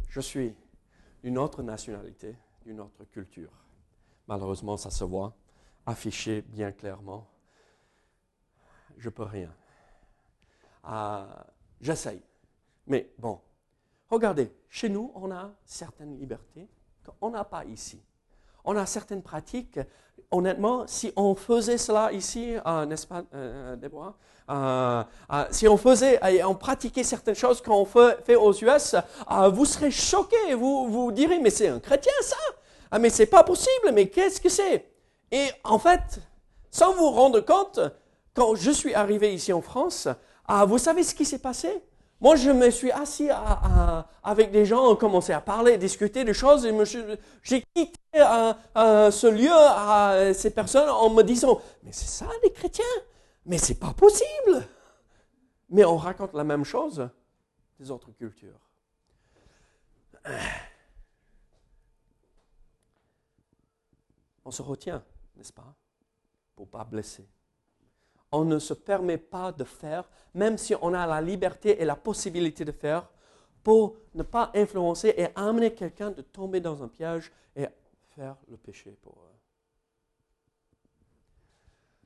Je 0.08 0.20
suis 0.20 0.52
d'une 1.22 1.38
autre 1.38 1.62
nationalité, 1.62 2.34
d'une 2.64 2.80
autre 2.80 3.04
culture. 3.04 3.52
Malheureusement, 4.26 4.76
ça 4.76 4.90
se 4.90 5.04
voit, 5.04 5.32
affiché 5.86 6.42
bien 6.42 6.72
clairement. 6.72 7.28
Je 8.96 9.10
peux 9.10 9.22
rien. 9.22 9.54
Euh, 10.88 11.24
J'essaye. 11.80 12.20
Mais 12.88 13.12
bon, 13.16 13.40
regardez, 14.10 14.52
chez 14.68 14.88
nous, 14.88 15.12
on 15.14 15.30
a 15.30 15.52
certaines 15.64 16.18
libertés 16.18 16.68
qu'on 17.04 17.30
n'a 17.30 17.44
pas 17.44 17.64
ici 17.64 18.02
on 18.64 18.76
a 18.76 18.86
certaines 18.86 19.22
pratiques. 19.22 19.78
Honnêtement, 20.30 20.84
si 20.86 21.12
on 21.16 21.34
faisait 21.34 21.78
cela 21.78 22.12
ici, 22.12 22.54
euh, 22.66 22.86
n'est-ce 22.86 23.06
pas, 23.06 23.22
euh, 23.34 23.76
Déborah 23.76 24.14
euh, 24.50 25.02
Si 25.50 25.68
on 25.68 25.76
faisait 25.76 26.18
et 26.30 26.42
on 26.42 26.54
pratiquait 26.54 27.04
certaines 27.04 27.34
choses 27.34 27.60
qu'on 27.60 27.84
fait, 27.84 28.34
aux 28.36 28.52
US, 28.52 28.96
vous 29.52 29.64
serez 29.64 29.90
choqués. 29.90 30.54
Vous 30.54 30.88
vous 30.88 31.12
direz, 31.12 31.38
mais 31.38 31.50
c'est 31.50 31.68
un 31.68 31.80
chrétien 31.80 32.12
ça 32.22 32.36
ah, 32.90 32.98
Mais 32.98 33.10
c'est 33.10 33.26
pas 33.26 33.44
possible. 33.44 33.92
Mais 33.92 34.08
qu'est-ce 34.08 34.40
que 34.40 34.48
c'est? 34.48 34.86
Et 35.30 35.48
en 35.64 35.78
fait, 35.78 36.20
sans 36.70 36.94
vous 36.94 37.10
rendre 37.10 37.40
compte, 37.40 37.80
quand 38.34 38.54
je 38.54 38.70
suis 38.70 38.94
arrivé 38.94 39.34
ici 39.34 39.52
en 39.52 39.60
France, 39.60 40.08
vous 40.66 40.78
savez 40.78 41.02
ce 41.02 41.14
qui 41.14 41.24
s'est 41.24 41.38
passé? 41.38 41.82
Moi, 42.22 42.36
je 42.36 42.50
me 42.50 42.70
suis 42.70 42.92
assis 42.92 43.28
avec 44.22 44.52
des 44.52 44.64
gens, 44.64 44.92
on 44.92 44.94
commençait 44.94 45.32
à 45.32 45.40
parler, 45.40 45.76
discuter 45.76 46.24
des 46.24 46.32
choses, 46.32 46.64
et 46.64 46.72
j'ai 47.42 47.64
quitté 47.74 47.98
euh, 48.14 48.54
euh, 48.76 49.10
ce 49.10 49.26
lieu 49.26 49.50
à 49.50 50.32
ces 50.32 50.50
personnes 50.50 50.88
en 50.88 51.10
me 51.10 51.22
disant, 51.22 51.60
mais 51.82 51.90
c'est 51.90 52.06
ça 52.06 52.28
les 52.44 52.52
chrétiens, 52.52 52.84
mais 53.44 53.58
c'est 53.58 53.74
pas 53.74 53.92
possible. 53.92 54.64
Mais 55.68 55.84
on 55.84 55.96
raconte 55.96 56.32
la 56.34 56.44
même 56.44 56.64
chose 56.64 57.08
des 57.80 57.90
autres 57.90 58.12
cultures. 58.12 58.60
On 64.44 64.52
se 64.52 64.62
retient, 64.62 65.02
n'est-ce 65.34 65.52
pas, 65.52 65.74
pour 66.54 66.68
pas 66.68 66.84
blesser 66.84 67.28
on 68.32 68.44
ne 68.44 68.58
se 68.58 68.74
permet 68.74 69.18
pas 69.18 69.52
de 69.52 69.64
faire, 69.64 70.08
même 70.34 70.58
si 70.58 70.74
on 70.80 70.94
a 70.94 71.06
la 71.06 71.20
liberté 71.20 71.80
et 71.80 71.84
la 71.84 71.96
possibilité 71.96 72.64
de 72.64 72.72
faire, 72.72 73.08
pour 73.62 73.96
ne 74.14 74.22
pas 74.22 74.50
influencer 74.54 75.14
et 75.16 75.28
amener 75.36 75.72
quelqu'un 75.74 76.10
de 76.10 76.22
tomber 76.22 76.60
dans 76.60 76.82
un 76.82 76.88
piège 76.88 77.30
et 77.54 77.66
faire 78.16 78.36
le 78.48 78.56
péché 78.56 78.96
pour 79.02 79.12
eux. 79.12 79.32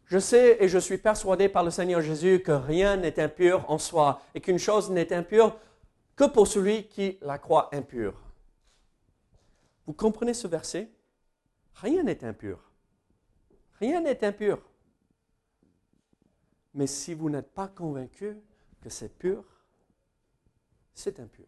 Je 0.04 0.18
sais 0.18 0.62
et 0.62 0.68
je 0.68 0.78
suis 0.78 0.98
persuadé 0.98 1.48
par 1.48 1.64
le 1.64 1.70
Seigneur 1.70 2.00
Jésus 2.00 2.40
que 2.40 2.52
rien 2.52 2.96
n'est 2.96 3.18
impur 3.18 3.68
en 3.68 3.78
soi 3.78 4.22
et 4.34 4.40
qu'une 4.40 4.58
chose 4.58 4.90
n'est 4.90 5.12
impure 5.12 5.56
que 6.14 6.24
pour 6.24 6.46
celui 6.46 6.86
qui 6.86 7.18
la 7.22 7.38
croit 7.38 7.74
impure. 7.74 8.14
Vous 9.84 9.92
comprenez 9.92 10.34
ce 10.34 10.46
verset? 10.46 10.90
Rien 11.74 12.04
n'est 12.04 12.24
impur. 12.24 12.60
Rien 13.80 14.00
n'est 14.00 14.24
impur. 14.24 14.60
Mais 16.76 16.86
si 16.86 17.14
vous 17.14 17.30
n'êtes 17.30 17.54
pas 17.54 17.68
convaincu 17.68 18.36
que 18.82 18.90
c'est 18.90 19.08
pur, 19.08 19.42
c'est 20.92 21.18
impur. 21.20 21.46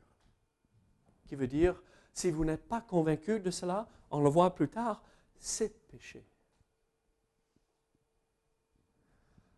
Qui 1.26 1.34
veut 1.34 1.46
dire, 1.46 1.82
si 2.14 2.30
vous 2.30 2.46
n'êtes 2.46 2.66
pas 2.66 2.80
convaincu 2.80 3.38
de 3.38 3.50
cela, 3.50 3.86
on 4.10 4.22
le 4.22 4.30
voit 4.30 4.54
plus 4.54 4.70
tard, 4.70 5.02
c'est 5.38 5.86
péché. 5.86 6.26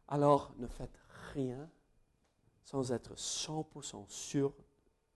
Alors 0.08 0.52
ne 0.58 0.66
faites 0.66 0.98
rien 1.34 1.70
sans 2.64 2.90
être 2.90 3.14
100% 3.14 4.08
sûr 4.08 4.50
de 4.50 4.64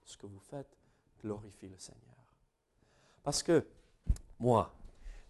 ce 0.04 0.16
que 0.16 0.26
vous 0.26 0.38
faites 0.38 0.78
glorifie 1.20 1.68
le 1.68 1.78
Seigneur. 1.78 2.14
Parce 3.24 3.42
que 3.42 3.66
moi, 4.38 4.72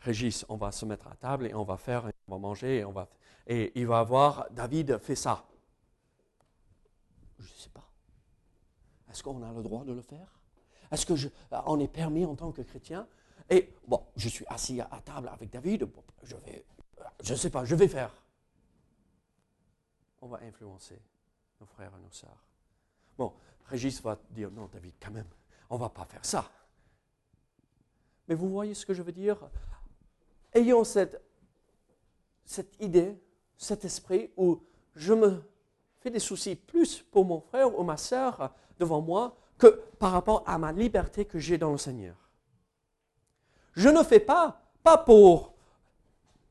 Régis, 0.01 0.45
on 0.51 0.57
va 0.57 0.71
se 0.71 0.85
mettre 0.85 1.07
à 1.07 1.17
table 1.17 1.47
et 1.47 1.55
on 1.55 1.65
va 1.65 1.79
faire, 1.79 2.11
on 2.27 2.33
va 2.33 2.39
manger 2.39 2.79
et 2.79 2.85
on 2.85 2.93
va 2.93 3.09
et 3.47 3.73
il 3.79 3.87
va 3.87 4.03
voir 4.03 4.47
David 4.51 4.99
fait 4.99 5.17
ça. 5.17 5.45
Je 7.39 7.45
ne 7.45 7.57
sais 7.59 7.69
pas. 7.69 7.87
Est-ce 9.11 9.23
qu'on 9.23 9.43
a 9.43 9.53
le 9.53 9.63
droit 9.63 9.85
de 9.85 9.93
le 9.93 10.01
faire? 10.01 10.41
Est-ce 10.91 11.07
qu'on 11.07 11.81
est 11.81 11.89
permis 11.89 12.25
en 12.25 12.35
tant 12.35 12.53
que 12.53 12.63
chrétien? 12.63 13.07
Et 13.51 13.75
bon, 13.87 14.07
je 14.17 14.29
suis 14.29 14.47
assis 14.49 14.81
à, 14.81 15.01
table 15.05 15.29
avec 15.29 15.51
David, 15.51 15.87
je 16.23 16.37
vais, 16.37 16.65
je 17.23 17.33
ne 17.33 17.39
sais 17.39 17.51
pas, 17.51 17.65
je 17.65 17.75
vais 17.75 17.89
faire. 17.89 18.15
On 20.23 20.29
va 20.29 20.39
influencer 20.43 20.99
nos 21.61 21.67
frères 21.67 21.93
et 21.99 22.03
nos 22.03 22.11
sœurs. 22.11 22.43
Bon, 23.19 23.35
Régis 23.67 24.01
va 24.03 24.19
dire, 24.31 24.51
non, 24.51 24.69
David, 24.73 24.95
quand 25.01 25.11
même, 25.11 25.29
on 25.69 25.75
ne 25.75 25.81
va 25.81 25.91
pas 25.91 26.07
faire 26.07 26.25
ça. 26.25 26.51
Mais 28.27 28.35
vous 28.35 28.49
voyez 28.49 28.73
ce 28.73 28.87
que 28.87 28.95
je 28.95 29.03
veux 29.03 29.13
dire? 29.13 29.39
Ayons 30.55 30.85
cette, 30.85 31.21
cette 32.45 32.81
idée, 32.81 33.19
cet 33.57 33.85
esprit 33.85 34.31
où 34.37 34.61
je 34.95 35.13
me 35.13 35.43
fais 36.01 36.11
des 36.11 36.19
soucis 36.19 36.57
plus 36.57 37.03
pour 37.03 37.25
mon 37.25 37.41
frère 37.41 37.79
ou 37.79 37.83
ma 37.83 37.97
soeur 37.97 38.53
devant 38.79 39.01
moi 39.01 39.37
que 39.59 39.67
par 39.99 40.13
rapport 40.13 40.43
à 40.47 40.59
ma 40.59 40.73
liberté 40.73 41.25
que 41.25 41.39
j'ai 41.39 41.59
dans 41.59 41.73
le 41.73 41.79
Seigneur. 41.79 42.17
Je 43.73 43.89
ne 43.89 44.03
fais 44.03 44.21
pas, 44.21 44.61
pas 44.83 44.99
pour 44.99 45.55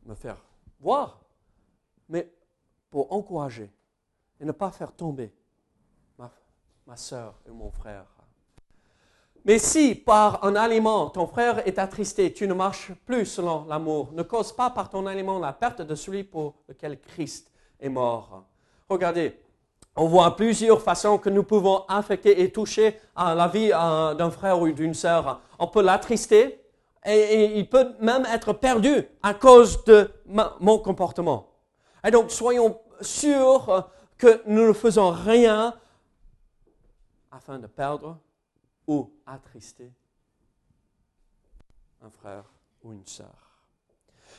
me 0.06 0.16
faire 0.16 0.44
voir, 0.80 1.22
mais 2.10 2.34
pour 2.90 3.12
encourager 3.14 3.72
et 4.40 4.46
ne 4.46 4.52
pas 4.52 4.72
faire 4.72 4.92
tomber 4.92 5.34
ma, 6.18 6.32
ma 6.86 6.98
soeur 6.98 7.40
et 7.46 7.52
mon 7.52 7.72
frère. 7.72 8.06
Mais 9.46 9.60
si 9.60 9.94
par 9.96 10.44
un 10.46 10.56
aliment 10.56 11.10
ton 11.10 11.28
frère 11.28 11.68
est 11.68 11.78
attristé, 11.78 12.32
tu 12.32 12.48
ne 12.48 12.54
marches 12.54 12.92
plus 13.06 13.26
selon 13.26 13.66
l'amour, 13.66 14.10
ne 14.14 14.24
cause 14.24 14.54
pas 14.54 14.70
par 14.70 14.90
ton 14.90 15.06
aliment 15.06 15.38
la 15.38 15.52
perte 15.52 15.82
de 15.82 15.96
celui 15.96 16.24
pour 16.24 16.56
lequel 16.70 17.00
Christ 17.00 17.52
est 17.80 17.90
mort. 17.90 18.46
Regardez, 18.90 19.38
on 19.96 20.08
voit 20.08 20.36
plusieurs 20.36 20.82
façons 20.82 21.18
que 21.18 21.30
nous 21.30 21.44
pouvons 21.44 21.84
affecter 21.88 22.42
et 22.42 22.52
toucher 22.52 23.00
la 23.16 23.48
vie 23.48 23.72
euh, 23.74 24.14
d'un 24.16 24.32
frère 24.32 24.60
ou 24.62 24.72
d'une 24.72 24.94
sœur. 24.94 25.42
On 25.60 25.68
peut 25.68 25.84
l'attrister 25.84 26.60
et, 27.06 27.60
il 27.60 27.70
peut 27.70 27.94
même 28.00 28.26
être 28.26 28.54
perdu 28.54 29.04
à 29.22 29.34
cause 29.34 29.84
de 29.84 30.10
mon 30.60 30.80
comportement. 30.80 31.50
Et 32.06 32.12
donc, 32.12 32.32
soyons 32.32 32.80
sûrs 33.02 33.90
que 34.18 34.42
nous 34.48 34.68
ne 34.68 34.74
faisons 34.74 35.12
rien 35.12 35.74
afin 37.32 37.60
de 37.60 37.68
perdre 37.68 38.18
ou 38.88 39.12
attrister 39.26 39.92
un 42.02 42.10
frère 42.10 42.44
ou 42.84 42.92
une 42.94 43.06
sœur. 43.06 43.34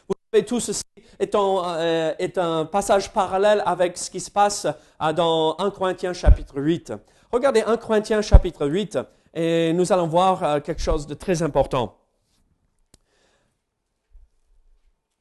Vous 0.08 0.14
savez, 0.32 0.44
tout 0.44 0.60
ceci 0.60 0.82
est 1.18 1.34
un, 1.34 1.62
euh, 1.78 2.28
un, 2.36 2.64
passage 2.66 3.12
parallèle 3.12 3.62
avec 3.64 3.96
ce 3.96 4.10
qui 4.10 4.20
se 4.20 4.30
passe 4.30 4.66
euh, 5.00 5.12
dans 5.12 5.56
1 5.58 5.70
Corinthiens 5.70 6.12
chapitre 6.12 6.60
8. 6.60 6.92
Regardez 7.32 7.62
1 7.62 7.76
Corinthiens 7.78 8.22
chapitre 8.22 8.66
8 8.66 8.98
et 9.32 9.72
nous 9.72 9.92
allons 9.92 10.06
voir 10.06 10.42
euh, 10.42 10.60
quelque 10.60 10.82
chose 10.82 11.06
de 11.06 11.14
très 11.14 11.42
important. 11.42 11.96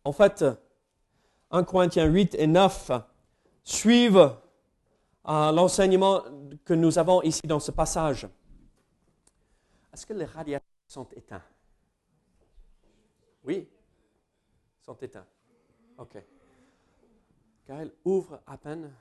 En 0.03 0.11
fait, 0.11 0.43
1 1.51 1.63
Corinthiens 1.63 2.05
8 2.05 2.35
et 2.37 2.47
9 2.47 2.91
suivent 3.63 4.35
l'enseignement 5.25 6.21
que 6.65 6.73
nous 6.73 6.99
avons 6.99 7.21
ici 7.21 7.41
dans 7.45 7.61
ce 7.61 7.71
passage. 7.71 8.27
Est-ce 9.93 10.07
que 10.07 10.13
les 10.13 10.25
radiateurs 10.25 10.67
sont 10.87 11.07
éteints 11.15 11.43
Oui, 13.43 13.69
sont 14.81 14.95
éteints. 14.95 15.27
OK. 15.99 16.17
Gaël 17.67 17.91
ouvre 18.03 18.41
à 18.47 18.57
peine 18.57 18.91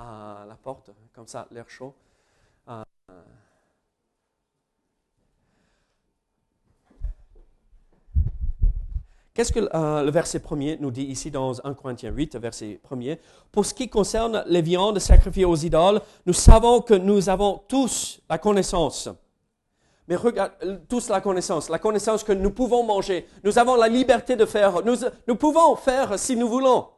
euh, 0.00 0.44
la 0.46 0.56
porte, 0.56 0.90
comme 1.12 1.26
ça, 1.26 1.46
l'air 1.50 1.68
chaud. 1.68 1.94
Euh, 2.66 2.82
Qu'est-ce 9.34 9.52
que 9.52 9.60
euh, 9.60 10.02
le 10.02 10.10
verset 10.10 10.40
premier 10.40 10.78
nous 10.78 10.90
dit 10.90 11.04
ici 11.04 11.30
dans 11.30 11.64
1 11.64 11.74
Corinthiens 11.74 12.10
8, 12.10 12.36
verset 12.36 12.80
premier? 12.82 13.20
Pour 13.52 13.66
ce 13.66 13.74
qui 13.74 13.90
concerne 13.90 14.42
les 14.46 14.62
viandes 14.62 14.98
sacrifiées 14.98 15.44
aux 15.44 15.56
idoles, 15.56 16.00
nous 16.24 16.32
savons 16.32 16.80
que 16.80 16.94
nous 16.94 17.28
avons 17.28 17.58
tous 17.68 18.20
la 18.30 18.38
connaissance. 18.38 19.10
Mais 20.08 20.16
regarde, 20.16 20.52
tous 20.88 21.10
la 21.10 21.20
connaissance, 21.20 21.68
la 21.68 21.78
connaissance 21.78 22.24
que 22.24 22.32
nous 22.32 22.50
pouvons 22.50 22.82
manger. 22.82 23.26
Nous 23.44 23.58
avons 23.58 23.76
la 23.76 23.88
liberté 23.88 24.36
de 24.36 24.46
faire. 24.46 24.82
Nous, 24.82 24.96
nous 25.26 25.36
pouvons 25.36 25.76
faire 25.76 26.18
si 26.18 26.34
nous 26.34 26.48
voulons. 26.48 26.88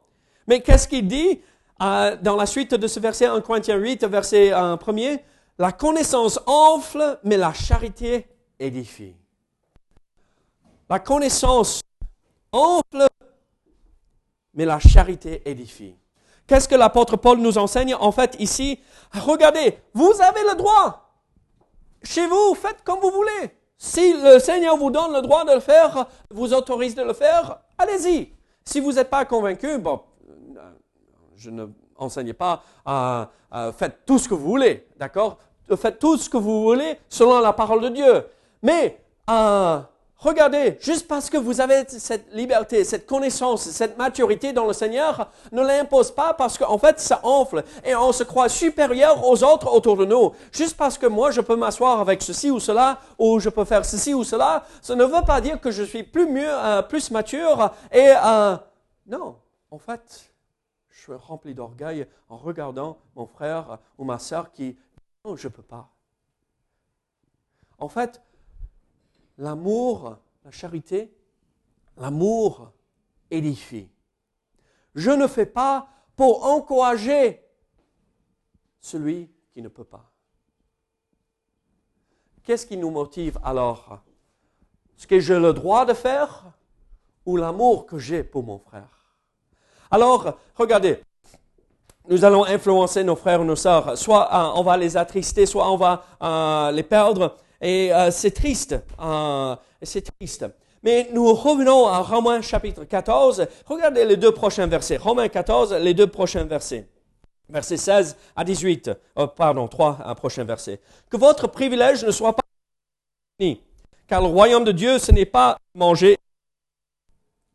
Mais 0.47 0.61
qu'est-ce 0.61 0.87
qu'il 0.87 1.07
dit 1.09 1.41
euh, 1.81 2.15
dans 2.21 2.37
la 2.37 2.45
suite 2.45 2.73
de 2.73 2.87
ce 2.87 3.01
verset 3.01 3.25
1 3.25 3.41
Corinthiens 3.41 3.75
8, 3.75 4.05
verset 4.05 4.53
1 4.53 4.77
premier? 4.77 5.19
La 5.57 5.73
connaissance 5.73 6.39
enfle, 6.45 7.19
mais 7.25 7.35
la 7.35 7.51
charité 7.51 8.27
édifie. 8.57 9.13
La 10.89 10.99
connaissance 10.99 11.81
enfle, 12.53 13.07
mais 14.53 14.63
la 14.65 14.79
charité 14.79 15.41
édifie. 15.45 15.95
Qu'est-ce 16.47 16.67
que 16.67 16.75
l'apôtre 16.75 17.17
Paul 17.17 17.39
nous 17.39 17.57
enseigne? 17.57 17.93
En 17.93 18.11
fait 18.13 18.37
ici 18.39 18.79
Regardez, 19.13 19.77
vous 19.93 20.13
avez 20.21 20.43
le 20.49 20.55
droit 20.55 21.10
chez 22.03 22.27
vous, 22.27 22.55
faites 22.55 22.83
comme 22.83 22.99
vous 22.99 23.11
voulez. 23.11 23.51
Si 23.77 24.13
le 24.13 24.39
Seigneur 24.39 24.77
vous 24.77 24.91
donne 24.91 25.13
le 25.13 25.21
droit 25.21 25.43
de 25.43 25.53
le 25.53 25.59
faire, 25.59 26.07
vous 26.29 26.53
autorise 26.53 26.95
de 26.95 27.03
le 27.03 27.13
faire, 27.13 27.59
allez-y. 27.77 28.33
Si 28.63 28.79
vous 28.79 28.93
n'êtes 28.93 29.09
pas 29.09 29.25
convaincu, 29.25 29.77
bon, 29.79 30.01
je 31.35 31.49
ne 31.49 31.65
enseigne 31.97 32.33
pas, 32.33 32.63
à 32.85 33.29
faites 33.77 34.05
tout 34.05 34.17
ce 34.17 34.29
que 34.29 34.33
vous 34.33 34.47
voulez, 34.47 34.87
d'accord? 34.97 35.37
Faites 35.75 35.99
tout 35.99 36.17
ce 36.17 36.29
que 36.29 36.37
vous 36.37 36.63
voulez 36.63 36.99
selon 37.09 37.39
la 37.39 37.53
parole 37.53 37.81
de 37.81 37.89
Dieu. 37.89 38.25
Mais 38.61 38.99
euh, 39.29 39.79
Regardez, 40.21 40.77
juste 40.79 41.07
parce 41.07 41.31
que 41.31 41.37
vous 41.37 41.61
avez 41.61 41.83
cette 41.87 42.31
liberté, 42.31 42.83
cette 42.83 43.07
connaissance, 43.07 43.63
cette 43.63 43.97
maturité 43.97 44.53
dans 44.53 44.67
le 44.67 44.73
Seigneur, 44.73 45.31
ne 45.51 45.63
l'impose 45.63 46.11
pas 46.11 46.35
parce 46.35 46.59
qu'en 46.59 46.77
fait, 46.77 46.99
ça 46.99 47.21
enfle 47.23 47.63
et 47.83 47.95
on 47.95 48.11
se 48.11 48.23
croit 48.23 48.47
supérieur 48.47 49.27
aux 49.27 49.43
autres 49.43 49.73
autour 49.73 49.97
de 49.97 50.05
nous. 50.05 50.31
Juste 50.51 50.77
parce 50.77 50.99
que 50.99 51.07
moi, 51.07 51.31
je 51.31 51.41
peux 51.41 51.55
m'asseoir 51.55 51.99
avec 51.99 52.21
ceci 52.21 52.51
ou 52.51 52.59
cela, 52.59 52.99
ou 53.17 53.39
je 53.39 53.49
peux 53.49 53.65
faire 53.65 53.83
ceci 53.83 54.13
ou 54.13 54.23
cela, 54.23 54.63
ça 54.83 54.93
ne 54.93 55.03
veut 55.03 55.25
pas 55.25 55.41
dire 55.41 55.59
que 55.59 55.71
je 55.71 55.81
suis 55.81 56.03
plus 56.03 56.27
mieux, 56.27 56.47
euh, 56.47 56.83
plus 56.83 57.09
mature 57.09 57.71
et 57.91 58.13
euh, 58.23 58.55
non, 59.07 59.37
en 59.71 59.79
fait, 59.79 60.31
je 60.91 61.01
suis 61.01 61.13
rempli 61.15 61.55
d'orgueil 61.55 62.05
en 62.29 62.37
regardant 62.37 62.99
mon 63.15 63.25
frère 63.25 63.79
ou 63.97 64.03
ma 64.03 64.19
sœur 64.19 64.51
qui, 64.51 64.77
non, 65.25 65.35
je 65.35 65.47
peux 65.47 65.63
pas. 65.63 65.89
En 67.79 67.89
fait, 67.89 68.21
L'amour, 69.41 70.17
la 70.45 70.51
charité, 70.51 71.11
l'amour 71.97 72.71
édifie. 73.31 73.89
Je 74.93 75.09
ne 75.09 75.25
fais 75.25 75.47
pas 75.47 75.87
pour 76.15 76.45
encourager 76.45 77.43
celui 78.79 79.31
qui 79.51 79.63
ne 79.63 79.67
peut 79.67 79.83
pas. 79.83 80.11
Qu'est-ce 82.43 82.67
qui 82.67 82.77
nous 82.77 82.91
motive 82.91 83.39
alors? 83.43 84.03
Ce 84.95 85.07
que 85.07 85.19
j'ai 85.19 85.39
le 85.39 85.53
droit 85.53 85.87
de 85.87 85.95
faire 85.95 86.45
ou 87.25 87.35
l'amour 87.35 87.87
que 87.87 87.97
j'ai 87.97 88.23
pour 88.23 88.43
mon 88.43 88.59
frère? 88.59 89.15
Alors, 89.89 90.37
regardez, 90.53 91.01
nous 92.07 92.23
allons 92.23 92.45
influencer 92.45 93.03
nos 93.03 93.15
frères 93.15 93.41
ou 93.41 93.45
nos 93.45 93.55
sœurs. 93.55 93.97
Soit 93.97 94.31
euh, 94.31 94.59
on 94.59 94.61
va 94.61 94.77
les 94.77 94.97
attrister, 94.97 95.47
soit 95.47 95.67
on 95.71 95.77
va 95.77 96.03
euh, 96.21 96.71
les 96.71 96.83
perdre. 96.83 97.37
Et 97.61 97.93
euh, 97.93 98.09
c'est 98.11 98.31
triste. 98.31 98.75
Euh, 98.99 99.55
c'est 99.81 100.01
triste. 100.01 100.45
Mais 100.83 101.09
nous 101.13 101.31
revenons 101.33 101.87
à 101.87 101.99
Romains 101.99 102.41
chapitre 102.41 102.83
14. 102.83 103.47
Regardez 103.65 104.03
les 104.03 104.17
deux 104.17 104.31
prochains 104.31 104.65
versets. 104.65 104.97
Romains 104.97 105.29
14, 105.29 105.73
les 105.73 105.93
deux 105.93 106.07
prochains 106.07 106.43
versets. 106.43 106.87
Versets 107.47 107.77
16 107.77 108.17
à 108.35 108.43
18. 108.43 108.91
Oh, 109.15 109.27
pardon, 109.27 109.67
trois 109.67 109.99
un 110.03 110.15
prochain 110.15 110.43
verset. 110.43 110.81
Que 111.09 111.17
votre 111.17 111.47
privilège 111.47 112.03
ne 112.03 112.11
soit 112.11 112.33
pas 112.33 112.43
fini. 113.39 113.61
Car 114.07 114.21
le 114.21 114.27
royaume 114.27 114.63
de 114.63 114.71
Dieu, 114.71 114.97
ce 114.97 115.11
n'est 115.11 115.25
pas 115.25 115.57
manger, 115.75 116.17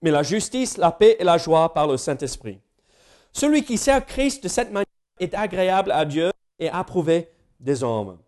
mais 0.02 0.10
la 0.10 0.22
justice, 0.22 0.76
la 0.76 0.92
paix 0.92 1.16
et 1.18 1.24
la 1.24 1.38
joie 1.38 1.72
par 1.74 1.86
le 1.86 1.96
Saint-Esprit. 1.96 2.60
Celui 3.32 3.64
qui 3.64 3.76
sert 3.76 4.06
Christ 4.06 4.44
de 4.44 4.48
cette 4.48 4.70
manière 4.70 4.86
est 5.18 5.34
agréable 5.34 5.90
à 5.90 6.04
Dieu 6.04 6.30
et 6.58 6.68
approuvé 6.68 7.28
des 7.58 7.82
hommes. 7.82 8.18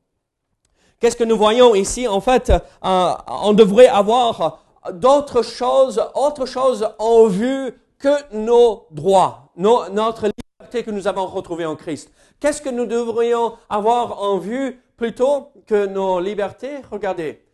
Qu'est-ce 1.00 1.16
que 1.16 1.24
nous 1.24 1.36
voyons 1.36 1.74
ici 1.74 2.08
En 2.08 2.20
fait, 2.20 2.50
euh, 2.50 3.14
on 3.26 3.52
devrait 3.52 3.86
avoir 3.86 4.64
d'autres 4.92 5.42
choses, 5.42 6.02
autre 6.14 6.44
chose 6.46 6.88
en 6.98 7.26
vue 7.26 7.72
que 7.98 8.34
nos 8.34 8.86
droits, 8.90 9.52
notre 9.56 10.26
liberté 10.26 10.82
que 10.82 10.90
nous 10.90 11.06
avons 11.06 11.26
retrouvée 11.26 11.66
en 11.66 11.76
Christ. 11.76 12.10
Qu'est-ce 12.40 12.62
que 12.62 12.68
nous 12.68 12.86
devrions 12.86 13.56
avoir 13.68 14.20
en 14.22 14.38
vue 14.38 14.80
plutôt 14.96 15.52
que 15.66 15.86
nos 15.86 16.20
libertés? 16.20 16.78
Regardez. 16.90 17.44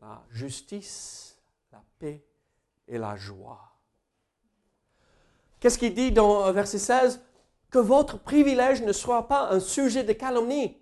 La 0.00 0.22
justice, 0.30 1.38
la 1.72 1.82
paix 1.98 2.24
et 2.88 2.98
la 2.98 3.16
joie. 3.16 3.60
Qu'est-ce 5.60 5.78
qu'il 5.78 5.94
dit 5.94 6.12
dans 6.12 6.50
verset 6.52 6.78
16 6.78 7.20
Que 7.70 7.78
votre 7.78 8.18
privilège 8.18 8.82
ne 8.82 8.92
soit 8.92 9.26
pas 9.26 9.48
un 9.50 9.60
sujet 9.60 10.04
de 10.04 10.12
calomnie. 10.12 10.78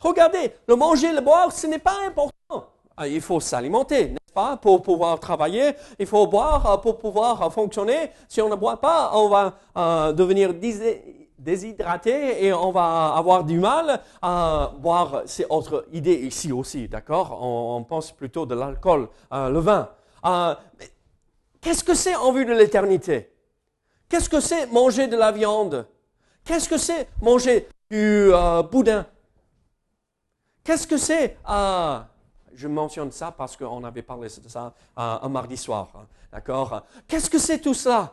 Regardez, 0.00 0.52
le 0.66 0.76
manger, 0.76 1.12
le 1.12 1.20
boire, 1.20 1.52
ce 1.52 1.66
n'est 1.66 1.78
pas 1.78 1.96
important. 2.06 2.32
Ah, 2.96 3.06
il 3.06 3.20
faut 3.20 3.38
s'alimenter, 3.38 4.08
n'est-ce 4.08 4.32
pas, 4.32 4.56
pour 4.56 4.82
pouvoir 4.82 5.20
travailler. 5.20 5.72
Il 6.00 6.06
faut 6.06 6.26
boire 6.26 6.68
euh, 6.68 6.76
pour 6.78 6.98
pouvoir 6.98 7.40
euh, 7.42 7.50
fonctionner. 7.50 8.10
Si 8.28 8.40
on 8.42 8.48
ne 8.48 8.56
boit 8.56 8.80
pas, 8.80 9.12
on 9.14 9.28
va 9.28 9.54
euh, 9.76 10.12
devenir 10.12 10.52
déshydraté 11.38 12.44
et 12.44 12.52
on 12.52 12.72
va 12.72 13.14
avoir 13.16 13.44
du 13.44 13.60
mal 13.60 14.00
à 14.20 14.72
boire 14.78 15.22
ces 15.26 15.44
autres 15.48 15.86
idées 15.92 16.14
ici 16.14 16.50
aussi, 16.50 16.88
d'accord? 16.88 17.38
On, 17.40 17.84
pense 17.84 18.10
plutôt 18.10 18.46
de 18.46 18.56
l'alcool, 18.56 19.08
le 19.30 19.60
vin. 19.60 19.88
Qu'est-ce 21.60 21.84
que 21.84 21.94
c'est 21.94 22.16
en 22.16 22.32
vue 22.32 22.44
de 22.44 22.52
l'éternité? 22.52 23.30
Qu'est-ce 24.08 24.28
que 24.28 24.40
c'est 24.40 24.66
manger 24.72 25.06
de 25.06 25.16
la 25.16 25.30
viande? 25.30 25.86
Qu'est-ce 26.44 26.68
que 26.68 26.78
c'est 26.78 27.08
manger 27.22 27.68
du 27.88 28.32
boudin 28.72 29.06
Qu'est-ce 30.68 30.86
que 30.86 30.98
c'est? 30.98 31.38
Je 32.52 32.68
mentionne 32.68 33.10
ça 33.10 33.30
parce 33.30 33.56
qu'on 33.56 33.82
avait 33.84 34.02
parlé 34.02 34.28
de 34.28 34.48
ça 34.50 34.74
un 34.98 35.28
mardi 35.30 35.56
soir, 35.56 35.88
hein, 35.94 36.04
d'accord? 36.30 36.82
Qu'est-ce 37.06 37.30
que 37.30 37.38
c'est 37.38 37.58
tout 37.58 37.72
ça? 37.72 38.12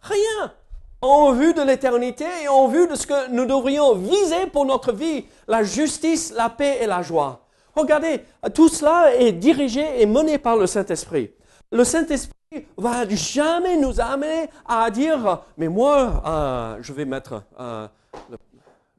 Rien 0.00 0.52
en 1.00 1.30
vue 1.30 1.54
de 1.54 1.62
l'éternité 1.62 2.24
et 2.42 2.48
en 2.48 2.66
vue 2.66 2.88
de 2.88 2.96
ce 2.96 3.06
que 3.06 3.30
nous 3.30 3.46
devrions 3.46 3.94
viser 3.94 4.48
pour 4.52 4.66
notre 4.66 4.92
vie, 4.92 5.26
la 5.46 5.62
justice, 5.62 6.32
la 6.36 6.50
paix 6.50 6.78
et 6.80 6.88
la 6.88 7.02
joie. 7.02 7.46
Regardez, 7.76 8.24
tout 8.52 8.68
cela 8.68 9.14
est 9.14 9.30
dirigé 9.30 10.02
et 10.02 10.06
mené 10.06 10.38
par 10.38 10.56
le 10.56 10.66
Saint-Esprit. 10.66 11.30
Le 11.70 11.84
Saint-Esprit 11.84 12.66
va 12.76 13.08
jamais 13.10 13.76
nous 13.76 14.00
amener 14.00 14.50
à 14.66 14.90
dire, 14.90 15.42
mais 15.56 15.68
moi, 15.68 16.20
euh, 16.26 16.78
je 16.80 16.92
vais 16.92 17.04
mettre 17.04 17.44
euh, 17.60 17.86
le, 18.28 18.38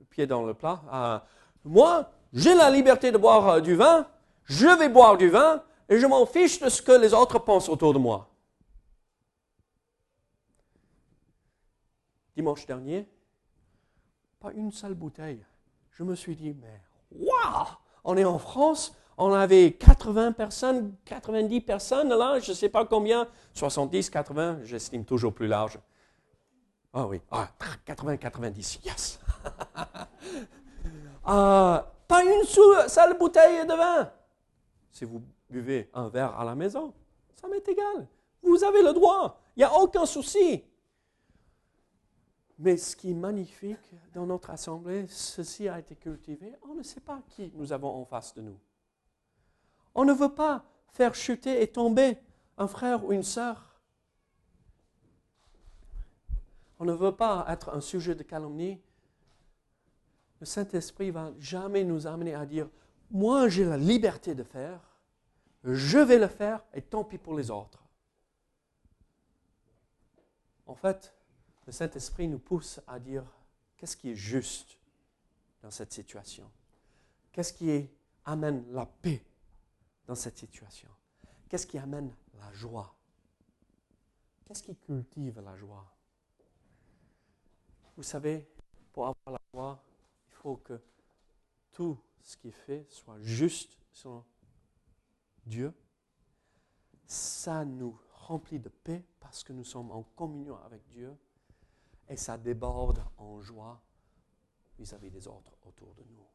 pied 0.09 0.25
dans 0.25 0.45
le 0.45 0.53
plat, 0.53 0.79
euh, 0.93 1.19
moi, 1.65 2.09
j'ai 2.33 2.55
la 2.55 2.69
liberté 2.69 3.11
de 3.11 3.17
boire 3.17 3.61
du 3.61 3.75
vin, 3.75 4.07
je 4.45 4.67
vais 4.67 4.89
boire 4.89 5.17
du 5.17 5.29
vin, 5.29 5.63
et 5.89 5.99
je 5.99 6.05
m'en 6.05 6.25
fiche 6.25 6.59
de 6.59 6.69
ce 6.69 6.81
que 6.81 6.91
les 6.91 7.13
autres 7.13 7.39
pensent 7.39 7.69
autour 7.69 7.93
de 7.93 7.99
moi. 7.99 8.29
dimanche 12.39 12.65
dernier, 12.65 13.05
pas 14.39 14.53
une 14.53 14.71
seule 14.71 14.93
bouteille. 14.93 15.45
Je 15.91 16.03
me 16.03 16.15
suis 16.15 16.37
dit, 16.37 16.53
mais 16.53 16.81
waouh, 17.11 17.67
on 18.05 18.15
est 18.15 18.23
en 18.23 18.39
France, 18.39 18.95
on 19.17 19.33
avait 19.33 19.73
80 19.73 20.31
personnes, 20.31 20.95
90 21.03 21.59
personnes 21.59 22.07
là, 22.07 22.39
je 22.39 22.51
ne 22.51 22.55
sais 22.55 22.69
pas 22.69 22.85
combien, 22.85 23.27
70, 23.55 24.09
80, 24.09 24.59
j'estime 24.63 25.03
toujours 25.03 25.33
plus 25.33 25.47
large. 25.47 25.79
Ah 26.93 27.07
oui, 27.07 27.19
ah, 27.29 27.49
80, 27.83 28.15
90, 28.15 28.79
yes. 28.85 29.19
Ah, 31.25 31.91
pas 32.09 32.23
une 32.23 32.43
seule 32.43 33.17
bouteille 33.19 33.65
de 33.67 33.73
vin. 33.73 34.11
Si 34.91 35.05
vous 35.05 35.21
buvez 35.47 35.91
un 35.93 36.09
verre 36.09 36.37
à 36.39 36.43
la 36.43 36.55
maison, 36.55 36.91
ça 37.39 37.47
m'est 37.47 37.65
égal. 37.69 38.07
Vous 38.41 38.63
avez 38.63 38.81
le 38.81 38.93
droit. 38.93 39.39
Il 39.55 39.59
n'y 39.59 39.63
a 39.63 39.73
aucun 39.75 40.07
souci. 40.07 40.63
Mais 42.57 42.77
ce 42.77 42.95
qui 42.95 43.11
est 43.11 43.13
magnifique 43.13 43.91
dans 44.13 44.25
notre 44.25 44.49
assemblée, 44.49 45.05
ceci 45.07 45.69
a 45.69 45.77
été 45.77 45.95
cultivé. 45.95 46.55
On 46.67 46.73
ne 46.73 46.81
sait 46.81 46.99
pas 46.99 47.21
qui 47.29 47.51
nous 47.53 47.71
avons 47.71 48.01
en 48.01 48.05
face 48.05 48.33
de 48.33 48.41
nous. 48.41 48.59
On 49.93 50.03
ne 50.03 50.11
veut 50.11 50.33
pas 50.33 50.65
faire 50.87 51.13
chuter 51.13 51.61
et 51.61 51.67
tomber 51.67 52.17
un 52.57 52.67
frère 52.67 53.05
ou 53.05 53.13
une 53.13 53.23
sœur. 53.23 53.79
On 56.79 56.85
ne 56.85 56.93
veut 56.93 57.15
pas 57.15 57.45
être 57.49 57.69
un 57.69 57.81
sujet 57.81 58.15
de 58.15 58.23
calomnie. 58.23 58.81
Le 60.39 60.45
Saint-Esprit 60.45 61.11
va 61.11 61.33
jamais 61.39 61.83
nous 61.83 62.07
amener 62.07 62.33
à 62.33 62.45
dire, 62.45 62.69
moi 63.11 63.49
j'ai 63.49 63.65
la 63.65 63.77
liberté 63.77 64.35
de 64.35 64.43
faire, 64.43 64.79
je 65.63 65.97
vais 65.97 66.17
le 66.17 66.27
faire 66.27 66.63
et 66.73 66.81
tant 66.81 67.03
pis 67.03 67.17
pour 67.17 67.35
les 67.35 67.51
autres. 67.51 67.83
En 70.65 70.75
fait, 70.75 71.13
le 71.65 71.71
Saint-Esprit 71.71 72.27
nous 72.27 72.39
pousse 72.39 72.79
à 72.87 72.99
dire 72.99 73.25
qu'est-ce 73.75 73.97
qui 73.97 74.11
est 74.11 74.15
juste 74.15 74.77
dans 75.61 75.71
cette 75.71 75.91
situation? 75.91 76.49
Qu'est-ce 77.31 77.53
qui 77.53 77.89
amène 78.25 78.65
la 78.71 78.85
paix 78.85 79.23
dans 80.05 80.15
cette 80.15 80.37
situation? 80.37 80.89
Qu'est-ce 81.49 81.67
qui 81.67 81.77
amène 81.77 82.13
la 82.39 82.51
joie? 82.53 82.95
Qu'est-ce 84.45 84.63
qui 84.63 84.75
cultive 84.75 85.41
la 85.41 85.55
joie? 85.57 85.85
Vous 87.97 88.03
savez, 88.03 88.47
pour 88.93 89.07
avoir 89.07 89.39
la 89.39 89.41
joie, 89.53 89.83
faut 90.49 90.57
que 90.57 90.81
tout 91.73 91.99
ce 92.23 92.35
qui 92.35 92.47
est 92.47 92.63
fait 92.65 92.87
soit 92.89 93.19
juste 93.19 93.77
selon 93.91 94.25
Dieu. 95.45 95.71
Ça 97.05 97.63
nous 97.65 97.99
remplit 98.13 98.57
de 98.57 98.69
paix 98.69 99.05
parce 99.19 99.43
que 99.43 99.53
nous 99.53 99.63
sommes 99.63 99.91
en 99.91 100.01
communion 100.01 100.57
avec 100.63 100.81
Dieu 100.87 101.15
et 102.07 102.17
ça 102.17 102.35
déborde 102.35 103.03
en 103.17 103.39
joie 103.41 103.79
vis-à-vis 104.79 105.11
des 105.11 105.27
autres 105.27 105.55
autour 105.67 105.93
de 105.93 106.03
nous. 106.03 106.25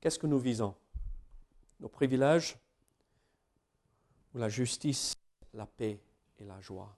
Qu'est-ce 0.00 0.18
que 0.18 0.26
nous 0.26 0.38
visons? 0.38 0.74
Nos 1.78 1.90
privilèges 1.90 2.56
ou 4.34 4.38
la 4.38 4.48
justice, 4.48 5.14
la 5.52 5.66
paix 5.66 6.00
et 6.38 6.44
la 6.44 6.58
joie? 6.62 6.96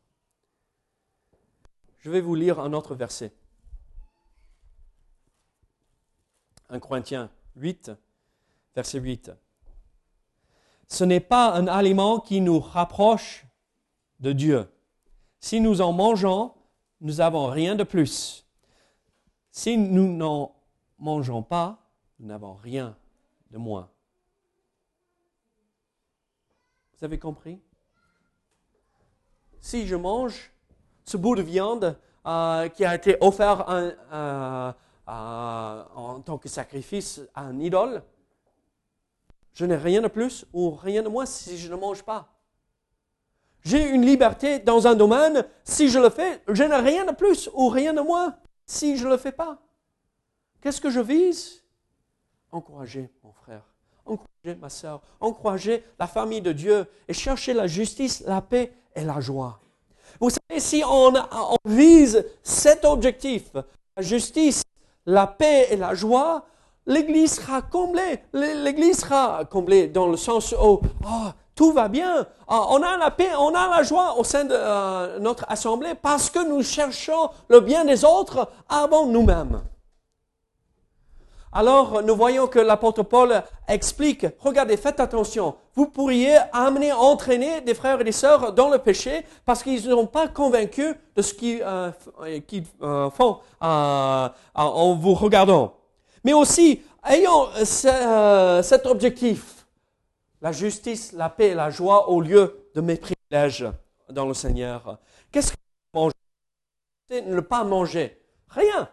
Je 2.04 2.10
vais 2.10 2.20
vous 2.20 2.36
lire 2.36 2.60
un 2.60 2.72
autre 2.72 2.94
verset. 2.94 3.32
1 6.68 6.78
Corinthiens 6.78 7.30
8, 7.56 7.90
verset 8.76 9.00
8 9.00 9.32
ce 10.94 11.04
n'est 11.04 11.20
pas 11.20 11.52
un 11.54 11.66
aliment 11.66 12.20
qui 12.20 12.40
nous 12.40 12.60
rapproche 12.60 13.46
de 14.20 14.32
Dieu. 14.32 14.68
Si 15.40 15.60
nous 15.60 15.80
en 15.80 15.92
mangeons, 15.92 16.54
nous 17.00 17.14
n'avons 17.14 17.46
rien 17.46 17.74
de 17.74 17.84
plus. 17.84 18.46
Si 19.50 19.76
nous 19.76 20.16
n'en 20.16 20.54
mangeons 20.98 21.42
pas, 21.42 21.90
nous 22.18 22.28
n'avons 22.28 22.54
rien 22.54 22.96
de 23.50 23.58
moins. 23.58 23.90
Vous 26.96 27.04
avez 27.04 27.18
compris? 27.18 27.60
Si 29.60 29.86
je 29.86 29.96
mange 29.96 30.52
ce 31.04 31.16
bout 31.16 31.36
de 31.36 31.42
viande 31.42 31.98
euh, 32.26 32.68
qui 32.68 32.84
a 32.84 32.94
été 32.94 33.16
offert 33.20 33.68
euh, 33.68 33.92
euh, 34.12 35.84
en 35.94 36.20
tant 36.20 36.38
que 36.38 36.48
sacrifice 36.48 37.20
à 37.34 37.42
un 37.42 37.60
idole, 37.60 38.02
je 39.52 39.66
n'ai 39.66 39.76
rien 39.76 40.00
de 40.00 40.08
plus 40.08 40.46
ou 40.52 40.70
rien 40.70 41.02
de 41.02 41.08
moins 41.08 41.26
si 41.26 41.58
je 41.58 41.70
ne 41.70 41.76
mange 41.76 42.02
pas. 42.02 42.28
J'ai 43.62 43.88
une 43.88 44.04
liberté 44.04 44.58
dans 44.58 44.86
un 44.86 44.94
domaine, 44.94 45.44
si 45.62 45.88
je 45.88 45.98
le 45.98 46.10
fais, 46.10 46.42
je 46.48 46.64
n'ai 46.64 46.76
rien 46.76 47.04
de 47.04 47.12
plus 47.12 47.48
ou 47.54 47.68
rien 47.68 47.94
de 47.94 48.00
moins 48.00 48.36
si 48.66 48.96
je 48.96 49.04
ne 49.04 49.10
le 49.10 49.16
fais 49.16 49.32
pas. 49.32 49.58
Qu'est-ce 50.60 50.80
que 50.80 50.90
je 50.90 51.00
vise? 51.00 51.62
Encourager 52.50 53.10
mon 53.22 53.32
frère, 53.32 53.62
encourager 54.06 54.58
ma 54.60 54.68
soeur, 54.68 55.02
encourager 55.20 55.84
la 55.98 56.06
famille 56.06 56.40
de 56.40 56.52
Dieu 56.52 56.86
et 57.08 57.12
chercher 57.12 57.52
la 57.52 57.66
justice, 57.66 58.22
la 58.26 58.40
paix 58.40 58.72
et 58.94 59.04
la 59.04 59.20
joie. 59.20 59.60
Vous 60.20 60.30
savez, 60.30 60.60
si 60.60 60.82
on, 60.86 61.12
vise 61.64 62.24
cet 62.42 62.84
objectif, 62.84 63.44
la 63.96 64.02
justice, 64.02 64.62
la 65.06 65.26
paix 65.26 65.68
et 65.70 65.76
la 65.76 65.94
joie, 65.94 66.44
l'église 66.86 67.34
sera 67.36 67.62
comblée. 67.62 68.20
L'église 68.32 69.00
sera 69.00 69.44
comblée 69.44 69.88
dans 69.88 70.08
le 70.08 70.16
sens 70.16 70.52
où 70.52 70.80
oh, 70.80 70.80
tout 71.54 71.72
va 71.72 71.88
bien. 71.88 72.26
Ah, 72.48 72.66
on 72.70 72.82
a 72.82 72.96
la 72.96 73.10
paix, 73.10 73.30
on 73.38 73.54
a 73.54 73.68
la 73.68 73.82
joie 73.82 74.18
au 74.18 74.24
sein 74.24 74.44
de 74.44 74.54
euh, 74.54 75.18
notre 75.18 75.44
assemblée 75.48 75.94
parce 75.94 76.30
que 76.30 76.46
nous 76.46 76.62
cherchons 76.62 77.30
le 77.48 77.60
bien 77.60 77.84
des 77.84 78.04
autres 78.04 78.48
avant 78.68 79.06
nous-mêmes. 79.06 79.62
Alors, 81.54 82.02
nous 82.02 82.16
voyons 82.16 82.48
que 82.48 82.58
l'apôtre 82.58 83.04
Paul 83.04 83.42
explique, 83.68 84.26
regardez, 84.40 84.76
faites 84.76 85.00
attention, 85.00 85.54
vous 85.74 85.86
pourriez 85.86 86.36
amener, 86.52 86.92
entraîner 86.92 87.60
des 87.62 87.74
frères 87.74 88.00
et 88.00 88.04
des 88.04 88.12
sœurs 88.12 88.52
dans 88.52 88.68
le 88.68 88.78
péché 88.78 89.24
parce 89.46 89.62
qu'ils 89.62 89.86
ne 89.88 89.94
sont 89.94 90.06
pas 90.06 90.28
convaincus 90.28 90.94
de 91.14 91.22
ce 91.22 91.32
qu'ils 91.32 91.62
euh, 91.62 91.92
euh, 92.82 93.10
font 93.10 93.38
en 93.60 94.94
vous 95.00 95.14
regardant 95.14 95.74
mais 96.24 96.32
aussi 96.32 96.82
ayons 97.06 97.48
euh, 97.56 97.64
euh, 97.84 98.62
cet 98.62 98.86
objectif, 98.86 99.66
la 100.40 100.52
justice, 100.52 101.12
la 101.12 101.28
paix 101.28 101.54
la 101.54 101.70
joie 101.70 102.08
au 102.08 102.20
lieu 102.20 102.68
de 102.74 102.80
mes 102.80 102.96
privilèges 102.96 103.66
dans 104.10 104.26
le 104.26 104.34
Seigneur. 104.34 104.98
Qu'est-ce 105.30 105.52
que 105.52 105.58
manger? 105.92 106.14
Ne 107.10 107.40
pas 107.40 107.64
manger. 107.64 108.18
Rien 108.48 108.88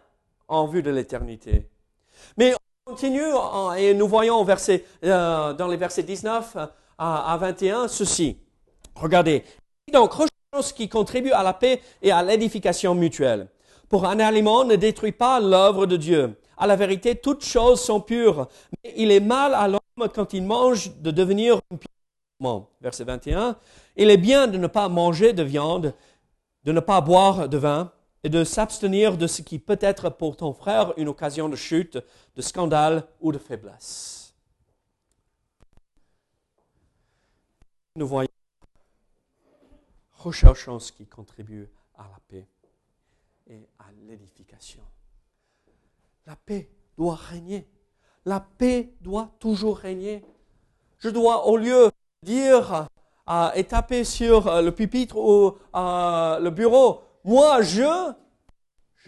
en 0.46 0.66
vue 0.66 0.82
de 0.82 0.90
l'éternité. 0.90 1.70
Mais 2.36 2.54
on 2.54 2.92
continue 2.92 3.22
et 3.78 3.94
nous 3.94 4.08
voyons 4.08 4.42
verset, 4.44 4.84
euh, 5.04 5.52
dans 5.52 5.68
les 5.68 5.76
versets 5.76 6.02
19 6.02 6.56
à, 6.98 7.36
21 7.40 7.88
ceci. 7.88 8.38
Regardez. 8.94 9.44
Donc, 9.92 10.12
ce 10.60 10.72
qui 10.72 10.88
contribue 10.88 11.32
à 11.32 11.42
la 11.42 11.54
paix 11.54 11.80
et 12.02 12.12
à 12.12 12.22
l'édification 12.22 12.94
mutuelle. 12.94 13.48
Pour 13.88 14.06
un 14.06 14.20
aliment 14.20 14.64
ne 14.64 14.76
détruit 14.76 15.12
pas 15.12 15.40
l'œuvre 15.40 15.86
de 15.86 15.96
Dieu. 15.96 16.36
À 16.56 16.66
la 16.66 16.76
vérité, 16.76 17.16
toutes 17.16 17.44
choses 17.44 17.80
sont 17.80 18.00
pures, 18.00 18.48
mais 18.84 18.94
il 18.96 19.10
est 19.10 19.20
mal 19.20 19.54
à 19.54 19.68
l'homme 19.68 20.08
quand 20.14 20.32
il 20.32 20.44
mange 20.44 20.94
de 20.96 21.10
devenir 21.10 21.60
une 21.70 21.78
Verset 22.80 23.04
21. 23.04 23.56
Il 23.96 24.10
est 24.10 24.16
bien 24.16 24.48
de 24.48 24.58
ne 24.58 24.66
pas 24.66 24.88
manger 24.88 25.32
de 25.32 25.42
viande, 25.42 25.94
de 26.64 26.72
ne 26.72 26.80
pas 26.80 27.00
boire 27.00 27.48
de 27.48 27.56
vin 27.56 27.92
et 28.24 28.28
de 28.28 28.44
s'abstenir 28.44 29.16
de 29.16 29.26
ce 29.26 29.42
qui 29.42 29.58
peut 29.58 29.78
être 29.80 30.10
pour 30.10 30.36
ton 30.36 30.52
frère 30.52 30.92
une 30.96 31.08
occasion 31.08 31.48
de 31.48 31.56
chute, 31.56 31.98
de 32.36 32.42
scandale 32.42 33.06
ou 33.20 33.32
de 33.32 33.38
faiblesse. 33.38 34.34
Nous 37.96 38.06
voyons, 38.06 38.28
recherchons 40.12 40.78
ce 40.78 40.92
qui 40.92 41.06
contribue 41.06 41.68
à 41.96 42.04
la 42.04 42.18
paix 42.28 42.46
et 43.48 43.68
à 43.78 43.86
l'édification. 44.06 44.82
La 46.26 46.36
paix 46.36 46.70
doit 46.96 47.16
régner. 47.16 47.68
La 48.24 48.40
paix 48.40 48.94
doit 49.00 49.30
toujours 49.40 49.76
régner. 49.78 50.24
Je 51.00 51.08
dois, 51.08 51.48
au 51.48 51.56
lieu 51.56 51.90
de 52.22 52.26
dire 52.26 52.86
et 53.54 53.64
taper 53.64 54.04
sur 54.04 54.62
le 54.62 54.70
pupitre 54.70 55.16
ou 55.16 55.58
le 55.74 56.48
bureau, 56.50 57.02
moi 57.24 57.62
je, 57.62 58.12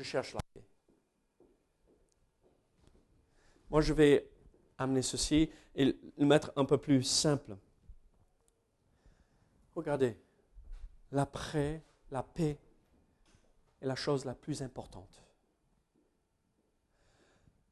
cherche 0.02 0.34
la 0.34 0.40
paix. 0.52 0.64
Moi 3.70 3.80
je 3.80 3.92
vais 3.92 4.30
amener 4.78 5.02
ceci 5.02 5.50
et 5.74 5.96
le 6.16 6.26
mettre 6.26 6.52
un 6.56 6.64
peu 6.64 6.78
plus 6.78 7.02
simple. 7.02 7.56
Regardez, 9.74 10.16
la 11.10 11.26
paix, 11.26 11.82
la 12.10 12.22
paix 12.22 12.58
est 13.80 13.86
la 13.86 13.96
chose 13.96 14.24
la 14.24 14.34
plus 14.34 14.62
importante. 14.62 15.22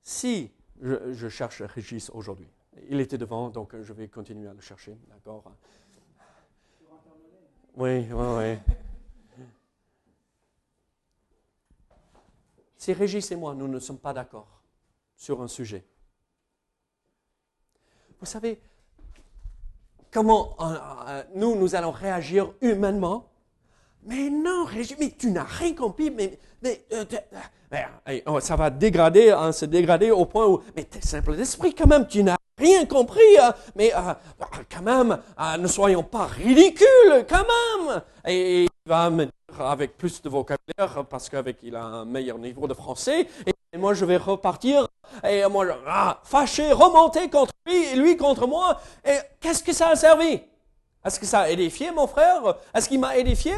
Si 0.02 0.50
je, 0.81 1.12
je 1.12 1.28
cherche 1.28 1.62
Régis 1.62 2.11
aujourd'hui, 2.11 2.48
il 2.88 3.00
était 3.00 3.18
devant, 3.18 3.50
donc 3.50 3.81
je 3.81 3.92
vais 3.92 4.09
continuer 4.09 4.48
à 4.48 4.55
le 4.55 4.61
chercher, 4.61 4.96
d'accord? 5.09 5.44
Oui, 7.76 8.07
oui, 8.11 8.26
oui. 8.37 8.74
Si 12.83 12.92
Régis 12.92 13.31
et 13.31 13.37
moi, 13.37 13.55
nous 13.55 13.68
ne 13.68 13.79
sommes 13.79 14.01
pas 14.01 14.12
d'accord 14.12 14.61
sur 15.16 15.40
un 15.40 15.47
sujet, 15.47 15.85
vous 18.18 18.27
savez 18.27 18.61
comment 20.11 20.57
euh, 20.59 20.75
euh, 21.07 21.23
nous, 21.37 21.55
nous 21.55 21.77
allons 21.77 21.92
réagir 21.92 22.53
humainement? 22.61 23.31
Mais 24.03 24.31
non, 24.31 24.64
Régis, 24.64 24.97
mais 24.99 25.12
tu 25.16 25.31
n'as 25.31 25.45
rien 25.45 25.77
compris, 25.77 26.11
mais, 26.11 26.40
euh, 26.92 27.05
oh, 28.27 28.40
ça 28.40 28.57
va 28.57 28.68
dégrader, 28.68 29.31
hein, 29.31 29.53
se 29.53 29.64
dégrader 29.64 30.11
au 30.11 30.27
point 30.27 30.49
où, 30.49 30.61
mais 30.75 30.83
t'es 30.83 31.03
simple 31.03 31.37
d'esprit 31.37 31.77
quand 31.77 31.87
même, 31.87 32.09
tu 32.09 32.25
n'as 32.25 32.38
rien 32.59 32.85
compris, 32.87 33.38
hein, 33.40 33.55
mais 33.77 33.92
quand 34.68 34.83
même, 34.83 35.21
ne 35.57 35.68
soyons 35.68 36.03
pas 36.03 36.27
ridicules, 36.27 37.27
quand 37.29 37.47
même. 38.27 39.23
Avec 39.66 39.96
plus 39.96 40.20
de 40.22 40.29
vocabulaire, 40.29 41.05
parce 41.09 41.29
qu'avec 41.29 41.59
il 41.62 41.77
a 41.77 41.85
un 41.85 42.05
meilleur 42.05 42.38
niveau 42.38 42.66
de 42.66 42.75
français, 42.75 43.27
et 43.46 43.79
moi 43.79 43.94
je 43.94 44.05
vais 44.05 44.16
repartir, 44.16 44.88
et 45.25 45.46
moi, 45.46 45.66
ah, 45.87 46.20
fâché, 46.25 46.72
remonter 46.72 47.29
contre 47.31 47.53
lui, 47.66 47.85
et 47.92 47.96
lui 47.96 48.16
contre 48.16 48.46
moi, 48.46 48.81
et 49.05 49.18
qu'est-ce 49.40 49.62
que 49.62 49.72
ça 49.72 49.88
a 49.88 49.96
servi? 49.96 50.40
Est-ce 51.05 51.18
que 51.18 51.27
ça 51.27 51.40
a 51.40 51.48
édifié 51.48 51.90
mon 51.90 52.07
frère? 52.07 52.42
Est-ce 52.75 52.88
qu'il 52.88 53.01
m'a 53.01 53.16
édifié? 53.16 53.55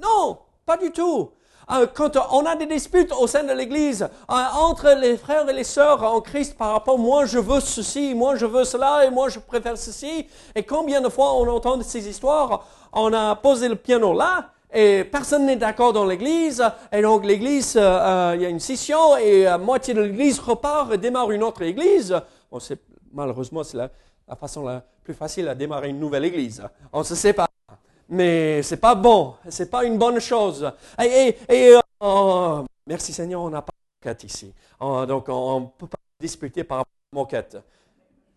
Non, 0.00 0.38
pas 0.64 0.76
du 0.76 0.92
tout. 0.92 1.32
Euh, 1.68 1.88
quand 1.92 2.16
on 2.30 2.46
a 2.46 2.54
des 2.54 2.66
disputes 2.66 3.12
au 3.12 3.26
sein 3.26 3.42
de 3.42 3.52
l'Église 3.52 4.02
euh, 4.02 4.34
entre 4.54 4.90
les 4.90 5.16
frères 5.16 5.48
et 5.48 5.52
les 5.52 5.64
sœurs 5.64 6.00
en 6.04 6.20
Christ 6.20 6.56
par 6.56 6.70
rapport 6.70 6.96
moi 6.96 7.24
je 7.24 7.40
veux 7.40 7.58
ceci, 7.58 8.14
moi 8.14 8.36
je 8.36 8.46
veux 8.46 8.62
cela 8.62 9.04
et 9.04 9.10
moi 9.10 9.28
je 9.28 9.40
préfère 9.40 9.76
ceci, 9.76 10.28
et 10.54 10.62
combien 10.62 11.00
de 11.00 11.08
fois 11.08 11.34
on 11.34 11.48
entend 11.48 11.82
ces 11.82 12.08
histoires, 12.08 12.64
on 12.92 13.12
a 13.12 13.34
posé 13.34 13.68
le 13.68 13.74
piano 13.74 14.12
là 14.12 14.50
et 14.78 15.04
personne 15.04 15.46
n'est 15.46 15.56
d'accord 15.56 15.94
dans 15.94 16.04
l'Église 16.04 16.62
et 16.92 17.00
donc 17.00 17.24
l'Église, 17.24 17.78
euh, 17.80 18.32
il 18.34 18.42
y 18.42 18.44
a 18.44 18.50
une 18.50 18.60
scission 18.60 19.16
et 19.16 19.44
la 19.44 19.56
moitié 19.56 19.94
de 19.94 20.02
l'Église 20.02 20.38
repart 20.38 20.92
et 20.92 20.98
démarre 20.98 21.30
une 21.30 21.42
autre 21.42 21.62
Église. 21.62 22.14
Bon, 22.50 22.60
c'est 22.60 22.78
malheureusement 23.10 23.64
c'est 23.64 23.78
la, 23.78 23.90
façon 24.36 24.66
la 24.66 24.84
plus 25.02 25.14
facile 25.14 25.48
à 25.48 25.54
démarrer 25.54 25.88
une 25.88 25.98
nouvelle 25.98 26.26
Église. 26.26 26.62
On 26.92 27.02
se 27.02 27.14
sépare 27.14 27.48
mais 28.10 28.62
c'est 28.62 28.76
pas 28.76 28.94
bon, 28.94 29.36
c'est 29.48 29.70
pas 29.70 29.82
une 29.82 29.96
bonne 29.96 30.20
chose. 30.20 30.70
Et, 31.02 31.34
euh, 31.50 31.80
oh, 32.00 32.62
merci 32.86 33.14
Seigneur, 33.14 33.40
on 33.40 33.48
n'a 33.48 33.62
pas 33.62 33.72
de 33.72 34.08
moquette 34.08 34.24
ici. 34.24 34.52
Oh, 34.78 35.06
donc 35.06 35.30
on 35.30 35.60
ne 35.60 35.66
peut 35.78 35.86
pas 35.86 35.96
disputer 36.20 36.64
par 36.64 36.78
rapport 36.78 36.92
à 36.92 37.16
la 37.16 37.20
moquette, 37.22 37.56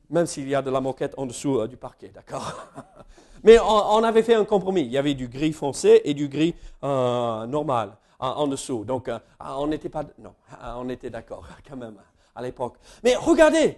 même 0.10 0.25
s'il 0.25 0.47
y 0.47 0.56
a 0.56 0.62
de 0.62 0.71
la 0.71 0.80
moquette 0.80 1.15
en 1.17 1.25
dessous 1.25 1.60
euh, 1.60 1.67
du 1.67 1.75
parquet, 1.75 2.13
d'accord? 2.15 2.65
Mais 3.43 3.58
on, 3.60 4.04
avait 4.04 4.23
fait 4.23 4.36
un 4.36 4.45
compromis. 4.45 4.82
Il 4.82 4.91
y 4.91 4.97
avait 4.97 5.13
du 5.13 5.28
gris 5.28 5.54
foncé 5.54 6.02
et 6.04 6.13
du 6.13 6.28
gris 6.28 6.56
euh, 6.84 7.45
normal 7.45 7.97
en 8.19 8.47
dessous. 8.47 8.84
Donc 8.84 9.10
on 9.39 9.67
n'était 9.67 9.89
pas, 9.89 10.04
non, 10.17 10.34
on 10.75 10.89
était 10.89 11.10
d'accord 11.10 11.47
quand 11.67 11.78
même 11.78 11.97
à 12.36 12.41
l'époque. 12.41 12.78
Mais 13.04 13.15
regardez, 13.15 13.78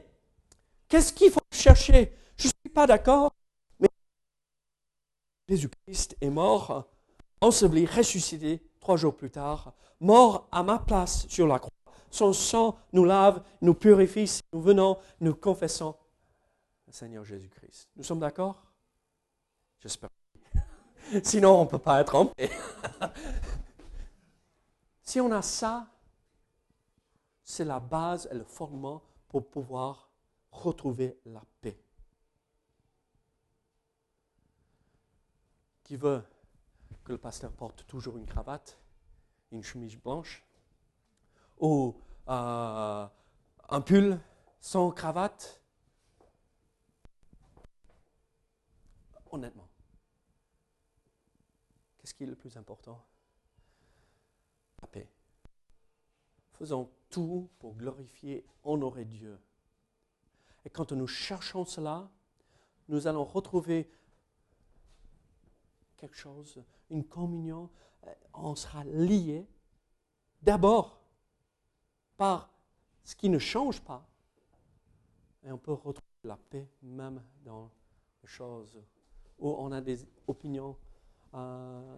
qu'est-ce 0.87 1.13
qu'il 1.13 1.31
faut 1.31 1.39
chercher? 1.51 2.11
Je 2.37 2.47
ne 2.47 2.51
suis 2.63 2.73
pas 2.73 2.87
d'accord 2.87 3.31
Jésus-Christ 5.47 6.15
est 6.21 6.29
mort, 6.29 6.87
enseveli, 7.41 7.85
ressuscité 7.85 8.63
trois 8.79 8.95
jours 8.95 9.15
plus 9.15 9.29
tard, 9.29 9.73
mort 9.99 10.47
à 10.49 10.63
ma 10.63 10.79
place 10.79 11.27
sur 11.27 11.45
la 11.45 11.59
croix. 11.59 11.71
Son 12.09 12.31
sang 12.31 12.77
nous 12.93 13.03
lave, 13.03 13.43
nous 13.61 13.73
purifie 13.73 14.27
si 14.27 14.41
nous 14.53 14.61
venons, 14.61 14.97
nous 15.19 15.35
confessons 15.35 15.95
le 16.87 16.93
Seigneur 16.93 17.25
Jésus-Christ. 17.25 17.89
Nous 17.97 18.03
sommes 18.03 18.19
d'accord? 18.19 18.70
J'espère. 19.81 20.09
Sinon, 21.23 21.61
on 21.61 21.65
ne 21.65 21.69
peut 21.69 21.79
pas 21.79 22.01
être 22.01 22.15
en 22.15 22.27
paix. 22.27 22.51
si 25.01 25.19
on 25.19 25.31
a 25.31 25.41
ça, 25.41 25.87
c'est 27.43 27.65
la 27.65 27.79
base 27.79 28.29
et 28.31 28.35
le 28.35 28.43
fondement 28.43 29.01
pour 29.27 29.49
pouvoir 29.49 30.09
retrouver 30.51 31.19
la 31.25 31.41
paix. 31.61 31.81
qui 35.91 35.97
veut 35.97 36.23
que 37.03 37.11
le 37.11 37.17
pasteur 37.17 37.51
porte 37.51 37.85
toujours 37.85 38.15
une 38.15 38.25
cravate, 38.25 38.79
une 39.51 39.61
chemise 39.61 39.97
blanche, 39.97 40.41
ou 41.59 41.97
euh, 42.29 43.05
un 43.67 43.81
pull 43.81 44.17
sans 44.61 44.91
cravate? 44.91 45.61
Honnêtement, 49.33 49.67
qu'est-ce 52.11 52.17
qui 52.17 52.23
est 52.23 52.27
le 52.27 52.35
plus 52.35 52.57
important 52.57 53.01
La 54.81 54.87
paix. 54.87 55.09
Faisons 56.51 56.89
tout 57.09 57.49
pour 57.57 57.73
glorifier, 57.75 58.45
honorer 58.63 59.05
Dieu. 59.05 59.39
Et 60.65 60.69
quand 60.69 60.91
nous 60.91 61.07
cherchons 61.07 61.63
cela, 61.63 62.11
nous 62.89 63.07
allons 63.07 63.23
retrouver 63.23 63.89
quelque 65.95 66.17
chose, 66.17 66.61
une 66.89 67.05
communion, 67.05 67.69
euh, 68.05 68.13
on 68.33 68.55
sera 68.55 68.83
lié 68.83 69.47
d'abord 70.41 71.01
par 72.17 72.49
ce 73.05 73.15
qui 73.15 73.29
ne 73.29 73.39
change 73.39 73.79
pas. 73.81 74.05
Et 75.43 75.51
on 75.51 75.57
peut 75.57 75.71
retrouver 75.71 76.01
la 76.25 76.35
paix 76.35 76.69
même 76.81 77.23
dans 77.45 77.71
les 78.21 78.27
choses 78.27 78.77
où 79.39 79.49
on 79.49 79.71
a 79.71 79.79
des 79.79 80.05
opinions 80.27 80.75
euh, 81.33 81.95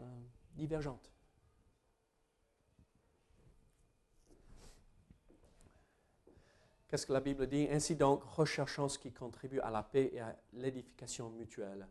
divergentes. 0.55 1.11
Qu'est-ce 6.87 7.07
que 7.07 7.13
la 7.13 7.21
Bible 7.21 7.47
dit? 7.47 7.67
Ainsi 7.71 7.95
donc, 7.95 8.23
recherchons 8.23 8.87
ce 8.87 8.99
qui 8.99 9.11
contribue 9.11 9.59
à 9.61 9.71
la 9.71 9.81
paix 9.81 10.11
et 10.13 10.19
à 10.19 10.35
l'édification 10.53 11.29
mutuelle 11.31 11.87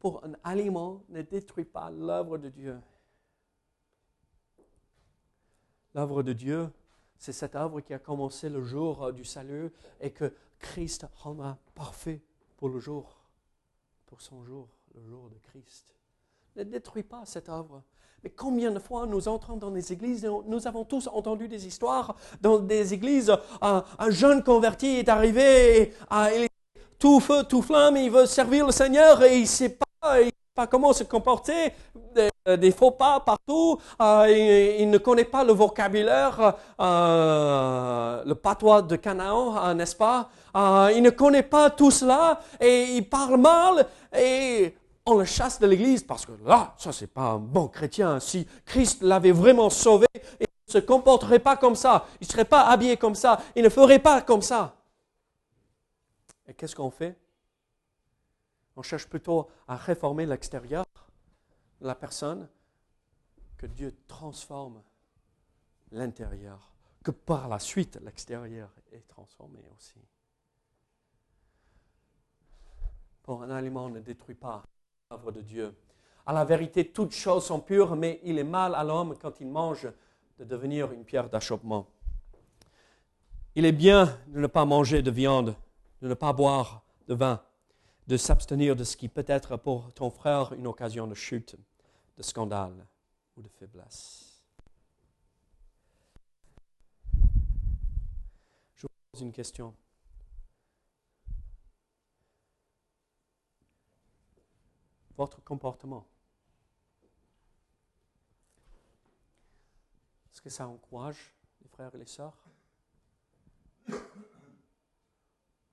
pour 0.00 0.24
un 0.24 0.32
aliment 0.42 1.04
ne 1.10 1.22
détruit 1.22 1.66
pas 1.66 1.90
l'œuvre 1.90 2.38
de 2.38 2.48
Dieu. 2.48 2.80
L'œuvre 5.94 6.22
de 6.22 6.32
Dieu, 6.32 6.72
c'est 7.18 7.32
cette 7.32 7.54
œuvre 7.54 7.80
qui 7.82 7.92
a 7.92 7.98
commencé 7.98 8.48
le 8.48 8.62
jour 8.62 9.04
euh, 9.04 9.12
du 9.12 9.24
salut 9.24 9.70
et 10.00 10.10
que 10.10 10.34
Christ 10.58 11.06
rendra 11.16 11.58
parfait 11.74 12.22
pour 12.56 12.70
le 12.70 12.78
jour, 12.80 13.22
pour 14.06 14.22
son 14.22 14.42
jour, 14.42 14.68
le 14.94 15.04
jour 15.04 15.28
de 15.28 15.38
Christ. 15.38 15.94
Ne 16.56 16.64
détruit 16.64 17.02
pas 17.02 17.22
cette 17.24 17.48
œuvre. 17.48 17.82
Mais 18.22 18.30
combien 18.30 18.70
de 18.70 18.78
fois 18.78 19.06
nous 19.06 19.28
entrons 19.28 19.56
dans 19.56 19.70
des 19.70 19.92
églises, 19.92 20.28
nous 20.46 20.66
avons 20.66 20.84
tous 20.84 21.08
entendu 21.08 21.48
des 21.48 21.66
histoires 21.66 22.16
dans 22.40 22.58
des 22.58 22.92
églises, 22.92 23.34
un, 23.62 23.82
jeune 24.08 24.42
converti 24.42 24.98
est 24.98 25.08
arrivé, 25.08 25.94
ah, 26.10 26.28
il 26.34 26.48
tout 26.98 27.18
feu, 27.18 27.44
tout 27.44 27.62
flamme, 27.62 27.96
il 27.96 28.10
veut 28.10 28.26
servir 28.26 28.66
le 28.66 28.72
Seigneur 28.72 29.22
et 29.22 29.38
il 29.38 29.42
ne 29.42 29.46
sait 29.46 29.78
pas 30.04 30.66
comment 30.66 30.92
se 30.92 31.04
comporter. 31.04 31.72
euh, 32.48 32.56
des 32.56 32.72
faux 32.72 32.90
pas 32.90 33.20
partout, 33.20 33.78
euh, 34.00 34.76
il, 34.78 34.90
ne 34.90 34.98
connaît 34.98 35.24
pas 35.24 35.44
le 35.44 35.52
vocabulaire, 35.52 36.54
euh, 36.80 38.22
le 38.24 38.34
patois 38.34 38.82
de 38.82 38.96
Canaan, 38.96 39.74
n'est-ce 39.74 39.96
pas? 39.96 40.28
Il 40.94 41.02
ne 41.02 41.10
connaît 41.10 41.42
pas 41.42 41.70
tout 41.70 41.90
cela 41.90 42.40
et 42.60 42.96
il 42.96 43.08
parle 43.08 43.38
mal 43.38 43.86
et 44.18 44.74
on 45.06 45.14
le 45.14 45.24
chasse 45.24 45.58
de 45.58 45.66
l'église 45.66 46.02
parce 46.02 46.26
que 46.26 46.32
là, 46.44 46.74
ça 46.78 46.92
c'est 46.92 47.06
pas 47.06 47.32
un 47.32 47.38
bon 47.38 47.68
chrétien. 47.68 48.20
Si 48.20 48.46
Christ 48.64 49.02
l'avait 49.02 49.32
vraiment 49.32 49.70
sauvé, 49.70 50.06
il 50.14 50.46
ne 50.68 50.72
se 50.72 50.78
comporterait 50.78 51.38
pas 51.38 51.56
comme 51.56 51.76
ça, 51.76 52.06
il 52.20 52.26
ne 52.26 52.32
serait 52.32 52.44
pas 52.44 52.66
habillé 52.68 52.96
comme 52.96 53.14
ça, 53.14 53.40
il 53.56 53.64
ne 53.64 53.68
ferait 53.68 53.98
pas 53.98 54.22
comme 54.22 54.42
ça. 54.42 54.76
Et 56.46 56.54
qu'est-ce 56.54 56.76
qu'on 56.76 56.90
fait? 56.90 57.18
On 58.76 58.82
cherche 58.82 59.06
plutôt 59.06 59.48
à 59.66 59.76
réformer 59.76 60.26
l'extérieur 60.26 60.84
la 61.80 61.94
personne, 61.94 62.48
que 63.56 63.66
Dieu 63.66 63.94
transforme 64.06 64.82
l'intérieur, 65.92 66.72
que 67.02 67.10
par 67.10 67.48
la 67.48 67.58
suite 67.58 67.98
l'extérieur 68.02 68.70
est 68.92 69.06
transformé 69.08 69.60
aussi. 69.76 70.00
Pour 73.22 73.42
un 73.42 73.50
aliment 73.50 73.88
ne 73.88 74.00
détruit 74.00 74.34
pas 74.34 74.62
l'œuvre 75.10 75.32
de 75.32 75.40
Dieu. 75.40 75.74
À 76.24 76.32
la 76.32 76.44
vérité, 76.44 76.86
toutes 76.92 77.12
choses 77.12 77.44
sont 77.44 77.58
pures, 77.58 77.96
mais 77.96 78.20
il 78.22 78.38
est 78.38 78.44
mal 78.44 78.76
à 78.76 78.84
l'homme 78.84 79.16
quand 79.20 79.40
il 79.40 79.48
mange 79.48 79.88
de 80.38 80.44
devenir 80.44 80.92
une 80.92 81.04
pierre 81.04 81.28
d'achoppement. 81.28 81.88
Il 83.56 83.64
est 83.64 83.72
bien 83.72 84.16
de 84.28 84.38
ne 84.38 84.46
pas 84.46 84.64
manger 84.64 85.02
de 85.02 85.10
viande, 85.10 85.56
de 86.00 86.08
ne 86.08 86.14
pas 86.14 86.32
boire 86.32 86.84
de 87.08 87.14
vin, 87.14 87.42
de 88.06 88.16
s'abstenir 88.16 88.76
de 88.76 88.84
ce 88.84 88.96
qui 88.96 89.08
peut 89.08 89.24
être 89.26 89.56
pour 89.56 89.92
ton 89.94 90.10
frère 90.10 90.52
une 90.52 90.68
occasion 90.68 91.08
de 91.08 91.14
chute 91.14 91.56
de 92.16 92.22
scandale 92.22 92.86
ou 93.36 93.42
de 93.42 93.48
faiblesse. 93.48 94.44
Je 98.76 98.82
vous 98.82 98.92
pose 99.10 99.22
une 99.22 99.32
question. 99.32 99.74
Votre 105.20 105.44
comportement, 105.44 106.08
est-ce 110.30 110.40
que 110.40 110.48
ça 110.48 110.66
encourage 110.66 111.34
les 111.60 111.68
frères 111.68 111.94
et 111.94 111.98
les 111.98 112.06
sœurs? 112.06 112.42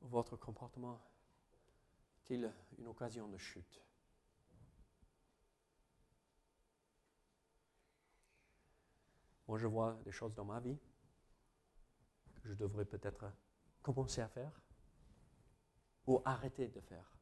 Votre 0.01 0.36
comportement 0.36 0.99
est-il 2.17 2.51
une 2.77 2.88
occasion 2.88 3.29
de 3.29 3.38
chute? 3.38 3.81
Moi, 9.47 9.57
je 9.60 9.67
vois 9.67 9.93
des 10.03 10.12
choses 10.12 10.36
dans 10.36 10.43
ma 10.43 10.60
vie 10.60 10.77
que 12.36 12.49
je 12.49 12.53
devrais 12.53 12.83
peut-être 12.83 13.31
commencer 13.81 14.19
à 14.19 14.27
faire 14.27 14.62
ou 16.05 16.21
arrêter 16.25 16.67
de 16.67 16.81
faire. 16.81 17.16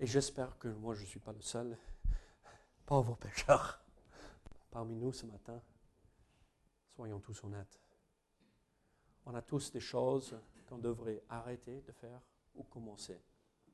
Et 0.00 0.06
j'espère 0.06 0.56
que 0.58 0.68
moi, 0.68 0.94
je 0.94 1.02
ne 1.02 1.06
suis 1.06 1.20
pas 1.20 1.32
le 1.32 1.42
seul 1.42 1.76
pauvre 2.86 3.16
pécheur 3.16 3.84
parmi 4.70 4.96
nous 4.96 5.12
ce 5.12 5.26
matin. 5.26 5.60
Soyons 6.96 7.20
tous 7.20 7.44
honnêtes. 7.44 7.78
On 9.26 9.34
a 9.34 9.42
tous 9.42 9.70
des 9.70 9.80
choses 9.80 10.40
qu'on 10.66 10.78
devrait 10.78 11.22
arrêter 11.28 11.82
de 11.82 11.92
faire 11.92 12.22
ou 12.54 12.62
commencer 12.62 13.20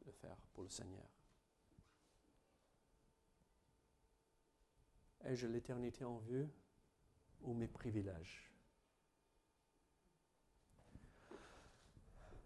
de 0.04 0.10
faire 0.10 0.36
pour 0.52 0.64
le 0.64 0.68
Seigneur. 0.68 1.06
Ai-je 5.24 5.46
l'éternité 5.46 6.04
en 6.04 6.18
vue 6.18 6.48
ou 7.42 7.54
mes 7.54 7.68
privilèges? 7.68 8.50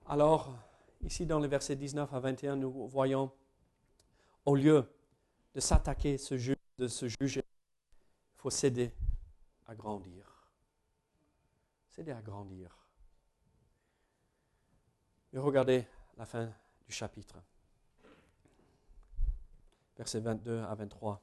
Alors, 0.06 0.54
ici 1.00 1.24
dans 1.24 1.38
les 1.38 1.48
versets 1.48 1.76
19 1.76 2.12
à 2.12 2.20
21, 2.20 2.56
nous 2.56 2.88
voyons, 2.88 3.32
au 4.50 4.56
lieu 4.56 4.84
de 5.54 5.60
s'attaquer 5.60 6.14
de 6.14 6.88
se 6.88 7.06
juger, 7.08 7.44
il 7.44 8.38
faut 8.38 8.50
céder 8.50 8.92
à 9.68 9.76
grandir. 9.76 10.50
Céder 11.88 12.10
à 12.10 12.20
grandir. 12.20 12.76
Et 15.32 15.38
regardez 15.38 15.86
la 16.16 16.26
fin 16.26 16.52
du 16.84 16.92
chapitre. 16.92 17.36
Versets 19.96 20.18
22 20.18 20.62
à 20.62 20.74
23. 20.74 21.22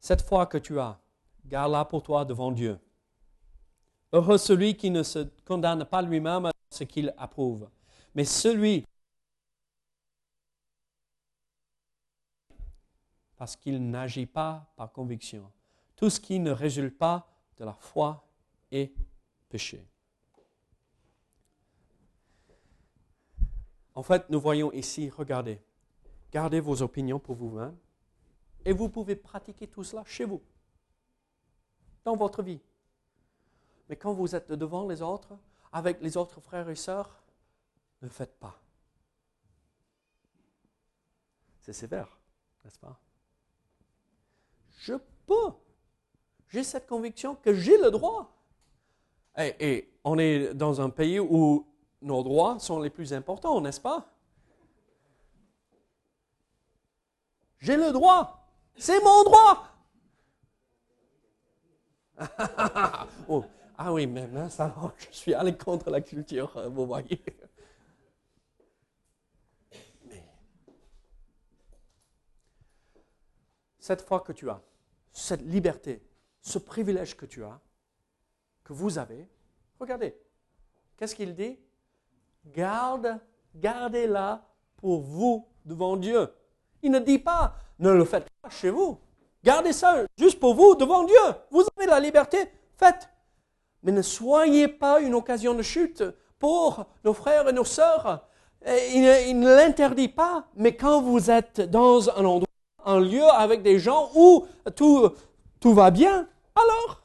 Cette 0.00 0.20
foi 0.20 0.44
que 0.44 0.58
tu 0.58 0.78
as, 0.78 1.00
garde-la 1.46 1.86
pour 1.86 2.02
toi 2.02 2.26
devant 2.26 2.52
Dieu. 2.52 2.78
Heureux 4.14 4.38
celui 4.38 4.76
qui 4.76 4.92
ne 4.92 5.02
se 5.02 5.28
condamne 5.44 5.84
pas 5.84 6.00
lui-même 6.00 6.46
à 6.46 6.52
ce 6.70 6.84
qu'il 6.84 7.12
approuve, 7.18 7.68
mais 8.14 8.24
celui 8.24 8.86
parce 13.36 13.56
qu'il 13.56 13.90
n'agit 13.90 14.26
pas 14.26 14.72
par 14.76 14.92
conviction. 14.92 15.50
Tout 15.96 16.10
ce 16.10 16.20
qui 16.20 16.38
ne 16.38 16.52
résulte 16.52 16.96
pas 16.96 17.28
de 17.56 17.64
la 17.64 17.72
foi 17.72 18.24
est 18.70 18.94
péché. 19.48 19.84
En 23.96 24.04
fait, 24.04 24.30
nous 24.30 24.40
voyons 24.40 24.70
ici, 24.70 25.10
regardez, 25.10 25.60
gardez 26.30 26.60
vos 26.60 26.82
opinions 26.82 27.18
pour 27.18 27.34
vous-même, 27.34 27.76
et 28.64 28.72
vous 28.72 28.88
pouvez 28.88 29.16
pratiquer 29.16 29.66
tout 29.66 29.82
cela 29.82 30.04
chez 30.06 30.24
vous, 30.24 30.40
dans 32.04 32.14
votre 32.14 32.44
vie. 32.44 32.60
Mais 33.88 33.96
quand 33.96 34.12
vous 34.12 34.34
êtes 34.34 34.50
devant 34.52 34.86
les 34.86 35.02
autres, 35.02 35.36
avec 35.72 36.00
les 36.00 36.16
autres 36.16 36.40
frères 36.40 36.68
et 36.68 36.74
sœurs, 36.74 37.22
ne 38.02 38.08
faites 38.08 38.38
pas. 38.38 38.58
C'est 41.60 41.72
sévère, 41.72 42.18
n'est-ce 42.64 42.78
pas? 42.78 42.98
Je 44.78 44.94
peux. 45.26 45.52
J'ai 46.48 46.62
cette 46.62 46.86
conviction 46.86 47.34
que 47.34 47.54
j'ai 47.54 47.78
le 47.78 47.90
droit. 47.90 48.30
Et, 49.36 49.90
on 50.04 50.18
est 50.18 50.54
dans 50.54 50.80
un 50.80 50.90
pays 50.90 51.18
où 51.18 51.66
nos 52.02 52.22
droits 52.22 52.58
sont 52.58 52.78
les 52.80 52.90
plus 52.90 53.12
importants, 53.12 53.60
n'est-ce 53.60 53.80
pas? 53.80 54.06
J'ai 57.58 57.76
le 57.76 57.90
droit. 57.90 58.46
C'est 58.76 59.02
mon 59.02 59.24
droit. 59.24 59.68
oh, 63.28 63.44
ah 63.76 63.92
oui, 63.92 64.06
mais 64.06 64.48
ça, 64.50 64.74
je 64.96 65.16
suis 65.16 65.34
allé 65.34 65.56
contre 65.56 65.90
la 65.90 66.00
culture, 66.00 66.56
euh, 66.56 66.68
vous 66.68 66.86
voyez. 66.86 67.20
Mais 70.06 70.24
cette 73.78 74.02
foi 74.02 74.20
que 74.20 74.32
tu 74.32 74.48
as, 74.48 74.60
cette 75.12 75.42
liberté, 75.42 76.02
ce 76.40 76.58
privilège 76.58 77.16
que 77.16 77.26
tu 77.26 77.42
as, 77.42 77.60
que 78.62 78.72
vous 78.72 78.96
avez, 78.98 79.28
regardez, 79.80 80.16
qu'est-ce 80.96 81.14
qu'il 81.14 81.34
dit? 81.34 81.58
Garde, 82.46 83.18
gardez-la 83.54 84.46
pour 84.76 85.00
vous 85.00 85.48
devant 85.64 85.96
Dieu. 85.96 86.28
Il 86.82 86.92
ne 86.92 86.98
dit 87.00 87.18
pas, 87.18 87.56
ne 87.78 87.90
le 87.90 88.04
faites 88.04 88.28
pas 88.40 88.50
chez 88.50 88.70
vous. 88.70 89.00
Gardez 89.42 89.72
ça 89.72 90.04
juste 90.16 90.38
pour 90.38 90.54
vous, 90.54 90.74
devant 90.74 91.04
Dieu. 91.04 91.16
Vous 91.50 91.64
avez 91.76 91.86
la 91.86 91.98
liberté, 91.98 92.38
faites. 92.76 93.08
Mais 93.84 93.92
ne 93.92 94.02
soyez 94.02 94.66
pas 94.66 95.00
une 95.00 95.14
occasion 95.14 95.54
de 95.54 95.62
chute 95.62 96.02
pour 96.38 96.86
nos 97.04 97.12
frères 97.12 97.48
et 97.48 97.52
nos 97.52 97.64
sœurs. 97.64 98.26
Il 98.66 99.02
ne, 99.38 99.54
l'interdit 99.54 100.08
pas, 100.08 100.46
mais 100.56 100.74
quand 100.74 101.02
vous 101.02 101.30
êtes 101.30 101.60
dans 101.60 102.08
un 102.08 102.24
endroit, 102.24 102.48
un 102.86 102.98
lieu 102.98 103.24
avec 103.24 103.62
des 103.62 103.78
gens 103.78 104.10
où 104.14 104.46
tout, 104.74 105.10
tout 105.60 105.74
va 105.74 105.90
bien, 105.90 106.28
alors? 106.54 107.02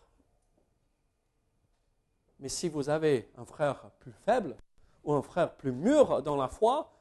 Mais 2.40 2.50
si 2.50 2.70
vous 2.70 2.90
avez 2.90 3.30
un 3.38 3.46
frère 3.46 3.92
plus 4.00 4.14
faible 4.26 4.56
ou 5.04 5.14
un 5.14 5.22
frère 5.22 5.54
plus 5.56 5.74
mûr 5.74 6.22
dans 6.22 6.38
la 6.38 6.48
foi, 6.48 6.94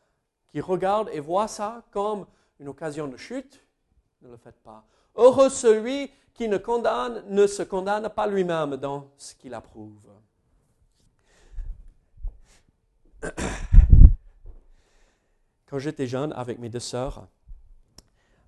qui 0.49 0.61
regarde 0.61 1.09
et 1.12 1.20
voit 1.20 1.47
ça 1.47 1.83
comme 1.93 2.26
une 2.59 2.68
occasion 2.68 3.07
de 3.07 3.16
chute, 3.16 3.64
ne 4.22 4.31
le 4.31 4.37
faites 4.37 4.61
pas. 4.64 4.85
Heureux 5.14 5.51
celui 5.51 6.11
qui 6.39 6.49
ne, 6.49 6.57
condamne, 6.57 7.24
ne 7.28 7.47
se 7.49 7.64
condamne 7.64 8.09
pas 8.11 8.28
lui-même 8.28 8.76
dans 8.76 9.11
ce 9.18 9.34
qu'il 9.34 9.53
approuve. 9.55 10.09
Quand 15.66 15.80
j'étais 15.80 16.07
jeune 16.07 16.32
avec 16.34 16.61
mes 16.61 16.68
deux 16.68 16.78
sœurs, 16.78 17.26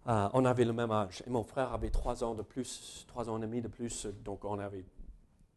euh, 0.07 0.29
on 0.35 0.45
avait 0.45 0.65
le 0.65 0.73
même 0.73 0.93
âge. 0.93 1.25
Et 1.27 1.31
mon 1.31 1.43
frère 1.43 1.73
avait 1.73 1.91
trois 1.91 2.23
ans 2.23 2.37
de 2.37 2.43
plus, 2.43 3.05
trois 3.09 3.29
ans 3.29 3.39
et 3.39 3.41
demi 3.41 3.61
de 3.61 3.67
plus, 3.67 4.07
donc 4.25 4.45
on 4.45 4.61
avait 4.61 4.85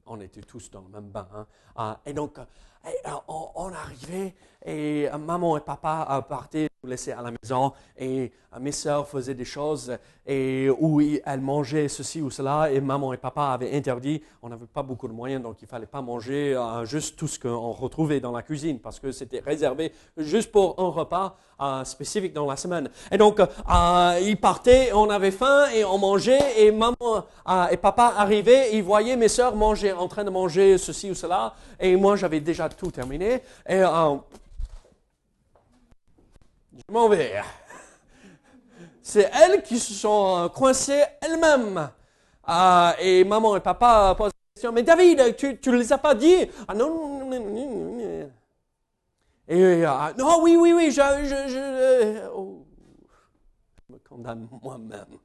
on 0.08 0.20
était 0.20 0.42
tous 0.42 0.72
dans 0.72 0.82
le 0.82 0.90
même 0.90 1.10
bain. 1.10 1.28
Hein. 1.34 1.46
Ah, 1.76 2.02
et 2.06 2.14
donc, 2.14 2.38
on, 3.28 3.50
on, 3.56 3.72
arrivait 3.72 4.36
et 4.66 5.08
maman 5.18 5.56
et 5.56 5.62
papa 5.62 6.26
partaient 6.28 6.68
nous 6.84 6.90
laisser 6.90 7.14
à 7.14 7.22
la 7.22 7.32
maison 7.32 7.72
et 7.98 8.32
mes 8.60 8.72
sœurs 8.74 9.08
faisaient 9.08 9.34
des 9.34 9.46
choses 9.46 9.98
et 10.26 10.70
où 10.70 11.02
elles 11.02 11.40
mangeaient 11.40 11.88
ceci 11.88 12.22
ou 12.22 12.30
cela 12.30 12.70
et 12.72 12.82
maman 12.82 13.14
et 13.14 13.18
papa 13.18 13.52
avaient 13.54 13.74
interdit. 13.74 14.22
On 14.42 14.50
n'avait 14.50 14.66
pas 14.66 14.84
beaucoup 14.84 15.08
de 15.08 15.14
moyens 15.14 15.42
donc 15.42 15.62
il 15.62 15.68
fallait 15.68 15.86
pas 15.86 16.02
manger 16.02 16.54
euh, 16.56 16.84
juste 16.86 17.16
tout 17.18 17.28
ce 17.28 17.40
qu'on 17.40 17.72
retrouvait 17.72 18.20
dans 18.20 18.32
la 18.34 18.42
cuisine 18.42 18.80
parce 18.80 19.00
que 19.00 19.14
c'était 19.14 19.40
réservé 19.40 19.94
juste 20.18 20.52
pour 20.52 20.76
un 20.78 20.90
repas 20.90 21.38
euh, 21.62 21.86
spécifique 21.86 22.34
dans 22.34 22.46
la 22.46 22.58
semaine. 22.58 22.90
Et 23.12 23.18
donc 23.18 23.40
euh, 23.40 24.20
ils 24.22 24.38
partaient, 24.38 24.92
on 24.94 25.10
avait 25.10 25.32
faim 25.32 25.68
et 25.74 25.86
on 25.86 25.98
mangeait 25.98 26.66
et 26.66 26.72
maman 26.72 26.98
et 27.72 27.78
papa 27.78 28.14
arrivaient, 28.18 28.76
ils 28.76 28.84
voyaient 28.84 29.16
mes 29.16 29.30
sœurs 29.30 29.56
manger, 29.56 29.94
en 29.94 30.10
train 30.10 30.26
de 30.26 30.30
manger 30.30 30.78
ceci 30.78 31.10
ou 31.12 31.16
cela 31.16 31.54
et 31.80 31.96
moi 31.96 32.18
j'avais 32.18 32.42
déjà 32.42 32.68
tout 32.68 32.92
terminé 32.92 33.42
et 33.68 33.82
je 36.76 36.94
m'en 36.94 37.10
vais. 37.10 37.42
C'est 39.02 39.30
elles 39.34 39.62
qui 39.64 39.80
se 39.80 39.94
sont 39.94 40.50
coincées 40.54 41.04
elles-mêmes. 41.22 41.90
Ah, 42.44 42.96
et 43.00 43.24
maman 43.24 43.56
et 43.56 43.62
papa 43.62 44.16
posent 44.18 44.32
la 44.32 44.54
question, 44.54 44.72
mais 44.72 44.84
David, 44.84 45.36
tu 45.36 45.58
ne 45.70 45.78
les 45.78 45.94
as 45.94 45.98
pas 45.98 46.16
dit? 46.16 46.50
Ah 46.68 46.74
non, 46.74 47.20
non, 47.20 47.40
non, 47.40 47.50
non. 47.50 48.30
Et 49.48 49.86
ah, 49.86 50.14
non, 50.18 50.42
oui, 50.42 50.56
oui, 50.58 50.74
oui, 50.74 50.92
je, 50.92 51.02
je, 51.24 51.50
je, 51.50 52.28
oh, 52.34 52.66
je 53.88 53.94
me 53.94 54.00
condamne 54.00 54.48
moi-même. 54.62 55.18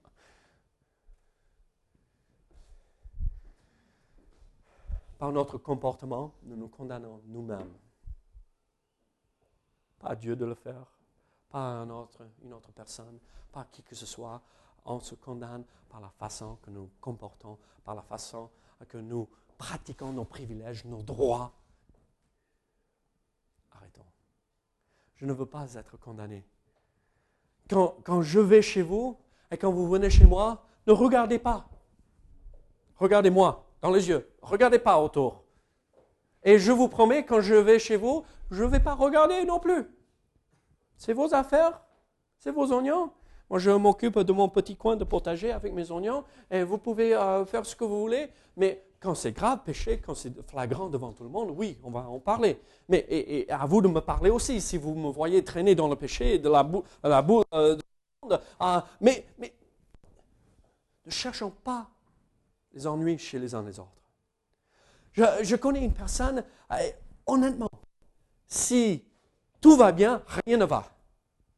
Par 5.18 5.32
notre 5.32 5.59
comportement, 5.59 6.32
nous 6.44 6.57
nous 6.57 6.68
condamnons 6.68 7.20
nous-mêmes. 7.26 7.72
Pas 9.99 10.11
à 10.11 10.16
Dieu 10.16 10.36
de 10.36 10.44
le 10.44 10.55
faire 10.55 10.86
pas 11.51 11.86
une 12.42 12.53
autre 12.53 12.72
personne, 12.72 13.18
pas 13.53 13.66
qui 13.70 13.82
que 13.82 13.94
ce 13.94 14.07
soit. 14.07 14.40
On 14.84 15.01
se 15.01 15.14
condamne 15.14 15.64
par 15.88 16.01
la 16.01 16.11
façon 16.11 16.57
que 16.62 16.70
nous 16.70 16.90
comportons, 17.01 17.59
par 17.84 17.94
la 17.94 18.03
façon 18.03 18.51
que 18.88 18.99
nous 18.99 19.28
pratiquons 19.57 20.12
nos 20.12 20.24
privilèges, 20.24 20.84
nos 20.84 21.03
droits. 21.03 21.53
Arrêtons. 23.72 24.07
Je 25.16 25.26
ne 25.26 25.32
veux 25.32 25.46
pas 25.46 25.74
être 25.74 25.96
condamné. 25.96 26.46
Quand, 27.68 27.96
quand 28.05 28.22
je 28.22 28.40
vais 28.40 28.62
chez 28.62 28.82
vous 28.82 29.18
et 29.51 29.59
quand 29.59 29.70
vous 29.70 29.88
venez 29.88 30.11
chez 30.11 30.26
moi, 30.26 30.64
ne 30.86 30.92
regardez 30.92 31.38
pas. 31.38 31.68
Regardez-moi 32.96 33.66
dans 33.82 33.90
les 33.90 34.09
yeux. 34.09 34.28
Regardez 34.42 34.78
pas 34.78 35.01
autour. 35.01 35.44
Et 36.44 36.59
je 36.59 36.72
vous 36.72 36.88
promets, 36.88 37.24
quand 37.24 37.40
je 37.40 37.55
vais 37.55 37.78
chez 37.78 37.96
vous, 37.96 38.24
je 38.51 38.62
ne 38.62 38.68
vais 38.68 38.80
pas 38.80 38.94
regarder 38.94 39.44
non 39.44 39.59
plus. 39.59 39.86
C'est 40.99 41.12
vos 41.12 41.32
affaires, 41.32 41.80
c'est 42.38 42.51
vos 42.51 42.72
oignons. 42.72 43.12
Moi, 43.49 43.61
je 43.61 43.70
m'occupe 43.70 44.18
de 44.18 44.32
mon 44.32 44.49
petit 44.49 44.76
coin 44.76 44.96
de 44.96 45.05
potager 45.05 45.53
avec 45.53 45.72
mes 45.72 45.90
oignons 45.90 46.24
et 46.51 46.64
vous 46.64 46.76
pouvez 46.76 47.14
euh, 47.14 47.46
faire 47.46 47.64
ce 47.64 47.74
que 47.74 47.84
vous 47.84 48.01
voulez, 48.01 48.28
mais 48.57 48.84
quand 49.01 49.14
c'est 49.14 49.32
grave, 49.32 49.61
péché, 49.64 50.01
quand 50.01 50.14
c'est 50.14 50.42
flagrant 50.51 50.88
devant 50.88 51.12
tout 51.12 51.22
le 51.22 51.30
monde, 51.30 51.55
oui, 51.57 51.78
on 51.84 51.90
va 51.90 52.01
en 52.01 52.18
parler. 52.18 52.61
Mais 52.88 53.46
à 53.49 53.64
vous 53.64 53.80
de 53.80 53.88
me 53.88 54.01
parler 54.01 54.28
aussi 54.28 54.61
si 54.61 54.76
vous 54.76 54.94
me 54.94 55.09
voyez 55.11 55.42
traîner 55.44 55.76
dans 55.76 55.88
le 55.88 55.94
péché, 55.94 56.38
de 56.40 56.49
la 56.49 56.64
boue, 56.64 56.82
de 57.03 57.09
la 57.09 57.22
boue 57.22 57.42
euh, 57.55 57.76
de 57.76 57.82
monde. 58.22 58.40
Euh, 58.61 58.80
mais, 59.01 59.24
mais 59.38 59.55
ne 61.07 61.11
cherchons 61.11 61.53
pas 61.62 61.88
les 62.72 62.86
ennuis 62.88 63.18
chez 63.18 63.38
les 63.38 63.55
uns 63.55 63.62
les 63.62 63.78
autres. 63.78 63.88
Je, 65.12 65.22
je 65.42 65.57
connais 65.57 65.84
une 65.84 65.94
personne, 65.94 66.44
honnêtement, 67.24 67.70
si 68.46 69.07
tout 69.61 69.76
va 69.76 69.92
bien, 69.92 70.22
rien 70.46 70.56
ne 70.56 70.64
va. 70.64 70.84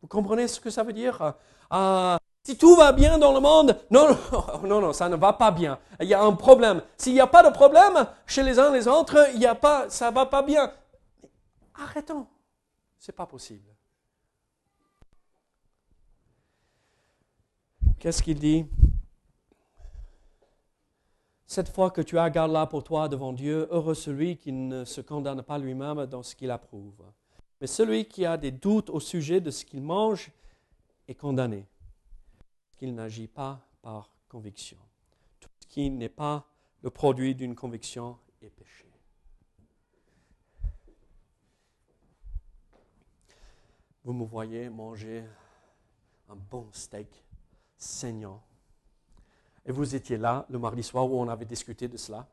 Vous 0.01 0.09
comprenez 0.09 0.49
ce 0.49 0.61
que 0.61 0.71
ça 0.71 0.83
veut 0.83 0.93
dire? 0.93 1.35
Euh, 1.73 2.17
Si 2.45 2.57
tout 2.57 2.75
va 2.75 2.93
bien 2.93 3.19
dans 3.19 3.33
le 3.35 3.41
monde, 3.41 3.79
non, 3.91 4.17
non, 4.65 4.81
non, 4.81 4.93
ça 4.93 5.09
ne 5.09 5.17
va 5.17 5.33
pas 5.35 5.51
bien. 5.51 5.79
Il 6.01 6.09
y 6.09 6.15
a 6.15 6.23
un 6.23 6.33
problème. 6.33 6.83
S'il 6.97 7.13
n'y 7.13 7.21
a 7.21 7.27
pas 7.27 7.43
de 7.43 7.53
problème 7.55 8.07
chez 8.27 8.43
les 8.43 8.59
uns 8.59 8.73
et 8.73 8.79
les 8.79 8.89
autres, 8.89 9.29
il 9.35 9.41
y 9.41 9.47
a 9.47 9.55
pas, 9.55 9.91
ça 9.91 10.11
ne 10.11 10.15
va 10.15 10.25
pas 10.27 10.43
bien. 10.43 10.73
arrêtons. 11.75 12.27
Ce 12.99 13.11
n'est 13.11 13.17
pas 13.17 13.27
possible. 13.27 13.69
Qu'est-ce 17.99 18.23
qu'il 18.23 18.39
dit? 18.39 18.65
Cette 21.47 21.69
fois 21.69 21.91
que 21.91 22.01
tu 22.01 22.19
as 22.19 22.31
garde 22.31 22.53
là 22.53 22.67
pour 22.67 22.83
toi 22.85 23.09
devant 23.09 23.33
Dieu, 23.33 23.69
heureux 23.71 23.95
celui 23.95 24.37
qui 24.39 24.53
ne 24.53 24.85
se 24.85 25.01
condamne 25.03 25.43
pas 25.43 25.59
lui-même 25.59 26.07
dans 26.07 26.23
ce 26.23 26.35
qu'il 26.35 26.51
approuve. 26.51 27.03
Mais 27.61 27.67
celui 27.67 28.07
qui 28.07 28.25
a 28.25 28.37
des 28.37 28.51
doutes 28.51 28.91
au 28.91 29.01
sujet 29.01 29.41
de 29.41 29.51
ce 29.51 29.65
qu'il 29.65 29.83
mange 29.83 30.31
est 31.07 31.15
condamné, 31.15 31.67
qu'il 32.77 32.95
n'agit 32.95 33.29
pas 33.29 33.61
par 33.83 34.11
conviction. 34.29 34.79
Tout 35.41 35.51
ce 35.61 35.67
qui 35.67 35.91
n'est 35.91 36.09
pas 36.09 36.47
le 36.83 36.91
produit 36.91 37.35
d'une 37.35 37.55
conviction 37.55 38.17
est 38.41 38.51
péché. 38.51 38.87
Vous 44.05 44.15
me 44.15 44.25
voyez 44.25 44.71
manger 44.71 45.25
un 46.31 46.37
bon 46.37 46.67
steak 46.73 47.23
saignant. 47.77 48.43
Et 49.67 49.73
vous 49.73 49.95
étiez 49.95 50.17
là 50.17 50.47
le 50.49 50.59
mardi 50.59 50.83
soir 50.83 51.11
où 51.11 51.21
on 51.21 51.29
avait 51.29 51.45
discuté 51.45 51.87
de 51.87 51.99
cela. 51.99 52.27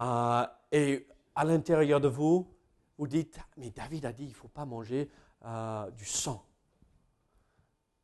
Euh, 0.00 0.46
et 0.72 1.06
à 1.34 1.44
l'intérieur 1.44 2.00
de 2.00 2.08
vous, 2.08 2.46
vous 2.98 3.06
dites, 3.06 3.38
mais 3.56 3.70
David 3.70 4.06
a 4.06 4.12
dit, 4.12 4.24
il 4.24 4.30
ne 4.30 4.34
faut 4.34 4.48
pas 4.48 4.64
manger 4.64 5.10
euh, 5.44 5.90
du 5.90 6.04
sang. 6.04 6.44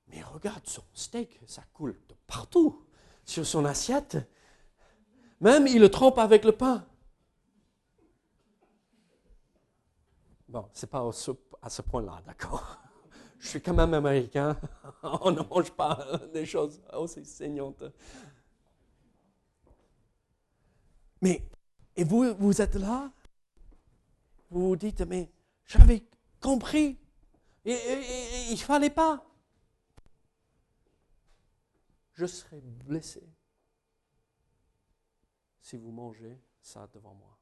Mais 0.09 0.23
regarde 0.23 0.67
son 0.67 0.83
steak, 0.93 1.41
ça 1.47 1.63
coule 1.73 1.99
de 2.09 2.15
partout 2.27 2.87
sur 3.25 3.47
son 3.47 3.65
assiette. 3.65 4.19
Même 5.41 5.67
il 5.67 5.81
le 5.81 5.91
trempe 5.91 6.19
avec 6.19 6.45
le 6.45 6.53
pain. 6.53 6.87
Bon, 10.49 10.69
ce 10.75 10.85
n'est 10.85 10.91
pas 10.91 11.09
à 11.63 11.71
ce 11.71 11.83
point-là, 11.83 12.23
d'accord. 12.27 12.79
Je 13.39 13.49
suis 13.49 13.63
quand 13.63 13.75
même 13.75 13.95
américain. 13.95 14.57
On 15.03 15.31
ne 15.31 15.41
mange 15.43 15.71
pas 15.73 16.07
des 16.33 16.45
choses 16.45 16.83
aussi 16.93 17.25
saignantes. 17.25 17.83
Mais, 21.23 21.43
et 21.97 22.05
vous, 22.05 22.35
vous 22.39 22.61
êtes 22.61 22.75
là 22.75 23.11
vous 24.53 24.69
vous 24.69 24.77
dites, 24.77 25.01
mais 25.03 25.31
j'avais 25.65 26.05
compris, 26.41 26.99
et, 27.65 27.79
il 28.51 28.53
ne 28.53 28.57
fallait 28.57 28.91
pas. 28.91 29.25
Je 32.13 32.27
serai 32.27 32.61
blessé 32.61 33.23
si 35.61 35.77
vous 35.77 35.91
mangez 35.91 36.39
ça 36.61 36.89
devant 36.93 37.15
moi. 37.15 37.39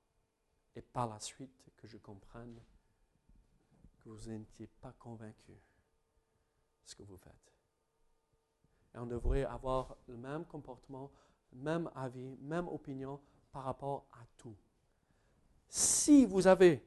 Et 0.76 0.82
par 0.82 1.08
la 1.08 1.18
suite, 1.18 1.50
que 1.76 1.86
je 1.86 1.96
comprenne 1.96 2.60
que 3.98 4.10
vous 4.10 4.30
n'étiez 4.30 4.66
pas 4.66 4.92
convaincu 4.92 5.52
de 5.52 5.58
ce 6.84 6.94
que 6.94 7.02
vous 7.02 7.16
faites. 7.16 7.54
Et 8.94 8.98
on 8.98 9.06
devrait 9.06 9.44
avoir 9.44 9.96
le 10.06 10.16
même 10.16 10.44
comportement, 10.44 11.10
même 11.52 11.90
avis, 11.94 12.36
même 12.40 12.68
opinion 12.68 13.20
par 13.50 13.64
rapport 13.64 14.06
à 14.12 14.24
tout. 14.36 14.56
Si 15.68 16.26
vous 16.26 16.46
avez 16.46 16.84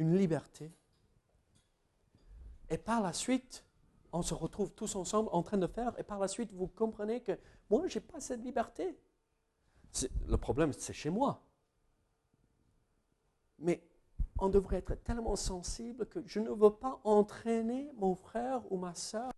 une 0.00 0.16
liberté. 0.16 0.72
Et 2.70 2.78
par 2.78 3.02
la 3.02 3.12
suite, 3.12 3.64
on 4.12 4.22
se 4.22 4.32
retrouve 4.32 4.72
tous 4.72 4.96
ensemble 4.96 5.28
en 5.30 5.42
train 5.42 5.58
de 5.58 5.66
faire, 5.66 5.96
et 5.98 6.02
par 6.02 6.18
la 6.18 6.26
suite, 6.26 6.52
vous 6.52 6.66
comprenez 6.66 7.22
que 7.22 7.38
moi, 7.68 7.86
je 7.86 7.98
n'ai 7.98 8.04
pas 8.04 8.18
cette 8.18 8.42
liberté. 8.42 8.98
Le 10.26 10.36
problème, 10.36 10.72
c'est 10.72 10.94
chez 10.94 11.10
moi. 11.10 11.42
Mais 13.58 13.86
on 14.38 14.48
devrait 14.48 14.78
être 14.78 14.94
tellement 14.94 15.36
sensible 15.36 16.06
que 16.06 16.26
je 16.26 16.40
ne 16.40 16.48
veux 16.48 16.72
pas 16.72 16.98
entraîner 17.04 17.92
mon 17.96 18.14
frère 18.14 18.62
ou 18.72 18.78
ma 18.78 18.94
soeur. 18.94 19.30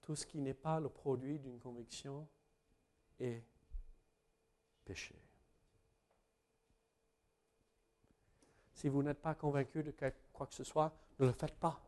Tout 0.00 0.16
ce 0.16 0.26
qui 0.26 0.40
n'est 0.40 0.54
pas 0.54 0.80
le 0.80 0.88
produit 0.88 1.38
d'une 1.38 1.60
conviction 1.60 2.26
est 3.20 3.44
péché. 4.84 5.14
Si 8.82 8.88
vous 8.88 9.04
n'êtes 9.04 9.22
pas 9.22 9.36
convaincu 9.36 9.84
de 9.84 9.94
quoi 10.32 10.44
que 10.44 10.54
ce 10.54 10.64
soit, 10.64 10.92
ne 11.20 11.26
le 11.26 11.32
faites 11.32 11.54
pas. 11.54 11.80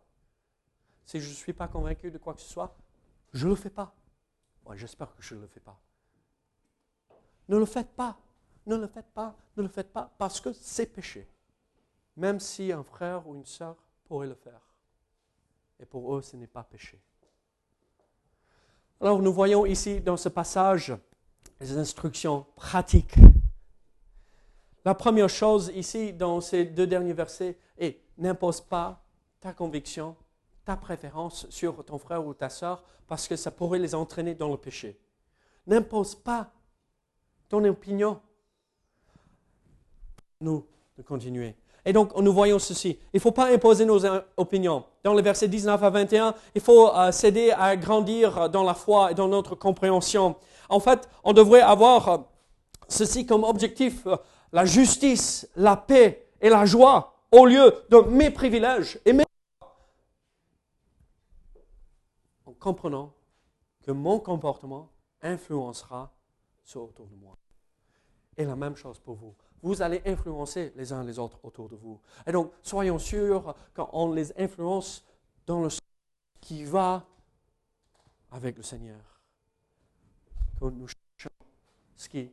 Si 1.04 1.20
je 1.20 1.28
ne 1.28 1.34
suis 1.34 1.52
pas 1.52 1.66
convaincu 1.66 2.08
de 2.08 2.18
quoi 2.18 2.34
que 2.34 2.40
ce 2.40 2.48
soit, 2.48 2.72
je 3.32 3.46
ne 3.46 3.50
le 3.50 3.56
fais 3.56 3.68
pas. 3.68 3.92
Moi, 4.64 4.76
J'espère 4.76 5.12
que 5.12 5.20
je 5.20 5.34
ne 5.34 5.40
le 5.40 5.48
fais 5.48 5.58
pas. 5.58 5.76
Ne 7.48 7.58
le 7.58 7.66
faites 7.66 7.90
pas. 7.96 8.16
Ne 8.66 8.76
le 8.76 8.86
faites 8.86 9.12
pas. 9.12 9.34
Ne 9.56 9.64
le 9.64 9.68
faites 9.68 9.92
pas 9.92 10.14
parce 10.18 10.40
que 10.40 10.52
c'est 10.52 10.86
péché. 10.86 11.28
Même 12.16 12.38
si 12.38 12.70
un 12.70 12.84
frère 12.84 13.26
ou 13.26 13.34
une 13.34 13.44
sœur 13.44 13.74
pourrait 14.04 14.28
le 14.28 14.36
faire. 14.36 14.60
Et 15.80 15.86
pour 15.86 16.16
eux, 16.16 16.22
ce 16.22 16.36
n'est 16.36 16.46
pas 16.46 16.62
péché. 16.62 17.02
Alors 19.00 19.20
nous 19.20 19.32
voyons 19.32 19.66
ici 19.66 20.00
dans 20.00 20.16
ce 20.16 20.28
passage 20.28 20.94
les 21.58 21.76
instructions 21.76 22.46
pratiques. 22.54 23.16
La 24.84 24.94
première 24.94 25.30
chose 25.30 25.72
ici 25.74 26.12
dans 26.12 26.40
ces 26.40 26.64
deux 26.64 26.86
derniers 26.86 27.14
versets 27.14 27.56
est 27.78 28.00
n'impose 28.18 28.60
pas 28.60 29.02
ta 29.40 29.52
conviction, 29.52 30.16
ta 30.64 30.76
préférence 30.76 31.46
sur 31.50 31.84
ton 31.84 31.98
frère 31.98 32.26
ou 32.26 32.34
ta 32.34 32.50
soeur 32.50 32.84
parce 33.06 33.26
que 33.28 33.36
ça 33.36 33.50
pourrait 33.50 33.78
les 33.78 33.94
entraîner 33.94 34.34
dans 34.34 34.50
le 34.50 34.56
péché. 34.56 34.98
N'impose 35.66 36.14
pas 36.14 36.50
ton 37.48 37.64
opinion. 37.64 38.20
Nous, 40.40 40.66
de 40.98 41.02
continuer. 41.02 41.54
Et 41.86 41.92
donc, 41.92 42.16
nous 42.18 42.32
voyons 42.32 42.58
ceci. 42.58 42.98
Il 43.12 43.16
ne 43.16 43.20
faut 43.20 43.32
pas 43.32 43.52
imposer 43.52 43.84
nos 43.84 44.00
opinions. 44.36 44.84
Dans 45.02 45.14
les 45.14 45.22
versets 45.22 45.48
19 45.48 45.82
à 45.82 45.90
21, 45.90 46.34
il 46.54 46.60
faut 46.60 46.88
euh, 46.88 47.12
s'aider 47.12 47.50
à 47.52 47.76
grandir 47.76 48.48
dans 48.48 48.62
la 48.62 48.74
foi 48.74 49.12
et 49.12 49.14
dans 49.14 49.28
notre 49.28 49.54
compréhension. 49.54 50.36
En 50.68 50.80
fait, 50.80 51.08
on 51.24 51.32
devrait 51.32 51.60
avoir 51.60 52.08
euh, 52.08 52.18
ceci 52.88 53.26
comme 53.26 53.44
objectif, 53.44 54.06
euh, 54.06 54.16
la 54.54 54.64
justice, 54.64 55.48
la 55.56 55.76
paix 55.76 56.30
et 56.40 56.48
la 56.48 56.64
joie 56.64 57.26
au 57.32 57.44
lieu 57.44 57.74
de 57.90 57.98
mes 58.08 58.30
privilèges 58.30 59.00
et 59.04 59.12
mes 59.12 59.24
en 62.46 62.52
comprenant 62.52 63.12
que 63.82 63.90
mon 63.90 64.20
comportement 64.20 64.92
influencera 65.22 66.14
sur 66.62 66.84
autour 66.84 67.08
de 67.08 67.16
moi. 67.16 67.36
Et 68.36 68.44
la 68.44 68.54
même 68.54 68.76
chose 68.76 69.00
pour 69.00 69.16
vous. 69.16 69.34
Vous 69.60 69.82
allez 69.82 70.00
influencer 70.06 70.72
les 70.76 70.92
uns 70.92 71.02
les 71.02 71.18
autres 71.18 71.40
autour 71.42 71.68
de 71.68 71.74
vous. 71.74 72.00
Et 72.24 72.30
donc, 72.30 72.52
soyons 72.62 73.00
sûrs 73.00 73.56
qu'on 73.74 74.12
les 74.12 74.40
influence 74.40 75.04
dans 75.46 75.62
le 75.62 75.70
sens 75.70 75.80
qui 76.40 76.64
va 76.64 77.04
avec 78.30 78.56
le 78.56 78.62
Seigneur. 78.62 79.00
Que 80.60 80.66
nous 80.66 80.86
cherchons 81.18 81.34
ce 81.96 82.08
qui 82.08 82.30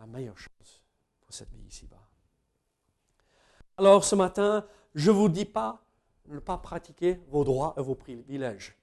la 0.00 0.06
meilleure 0.06 0.38
chose 0.38 0.82
pour 1.20 1.32
cette 1.32 1.52
vie 1.52 1.68
ici-bas. 1.68 2.02
Alors, 3.76 4.02
ce 4.02 4.16
matin, 4.16 4.66
je 4.94 5.10
ne 5.10 5.16
vous 5.16 5.28
dis 5.28 5.44
pas 5.44 5.84
ne 6.26 6.38
pas 6.38 6.58
pratiquer 6.58 7.20
vos 7.28 7.44
droits 7.44 7.74
et 7.76 7.82
vos 7.82 7.94
privilèges. 7.94 8.76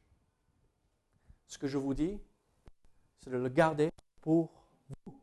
Ce 1.48 1.58
que 1.58 1.68
je 1.68 1.78
vous 1.78 1.94
dis, 1.94 2.20
c'est 3.20 3.30
de 3.30 3.38
le 3.38 3.50
garder 3.50 3.90
pour 4.22 4.52
vous. 5.06 5.14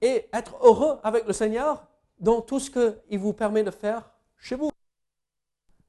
Et 0.00 0.28
être 0.32 0.56
heureux 0.62 0.98
avec 1.04 1.26
le 1.26 1.32
Seigneur 1.32 1.86
dans 2.18 2.40
tout 2.40 2.58
ce 2.58 2.70
qu'il 2.70 3.18
vous 3.18 3.34
permet 3.34 3.62
de 3.62 3.70
faire 3.70 4.10
chez 4.38 4.56
vous. 4.56 4.70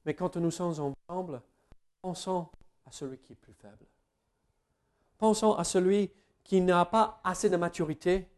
Mais 0.04 0.14
quand 0.14 0.36
nous 0.36 0.50
sommes 0.50 0.94
ensemble, 1.08 1.42
pensons 2.02 2.48
à 2.84 2.92
celui 2.92 3.18
qui 3.18 3.32
est 3.32 3.36
plus 3.36 3.54
faible. 3.54 3.86
Pensons 5.16 5.54
à 5.54 5.64
celui 5.64 6.12
qui 6.44 6.60
n'a 6.60 6.84
pas 6.84 7.20
assez 7.24 7.48
de 7.48 7.56
maturité 7.56 8.28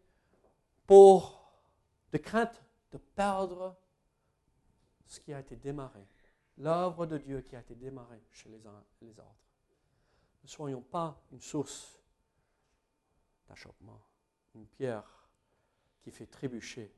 pour 0.87 1.53
de 2.13 2.19
crainte 2.19 2.63
de 2.93 2.99
perdre 2.99 3.77
ce 5.07 5.21
qui 5.21 5.33
a 5.33 5.41
été 5.41 5.57
démarré, 5.57 6.07
l'œuvre 6.59 7.07
de 7.07 7.19
Dieu 7.19 7.41
qui 7.43 7.57
a 7.57 7.61
été 7.61 7.75
démarrée 7.75 8.23
chez 8.31 8.49
les 8.49 8.67
uns 8.67 8.85
et 9.01 9.05
les 9.07 9.19
autres. 9.19 9.47
Ne 10.43 10.49
soyons 10.49 10.83
pas 10.83 11.21
une 11.33 11.41
source 11.41 11.99
d'achoppement, 13.49 14.01
une 14.55 14.67
pierre 14.67 15.29
qui 16.01 16.11
fait 16.11 16.27
trébucher 16.27 16.95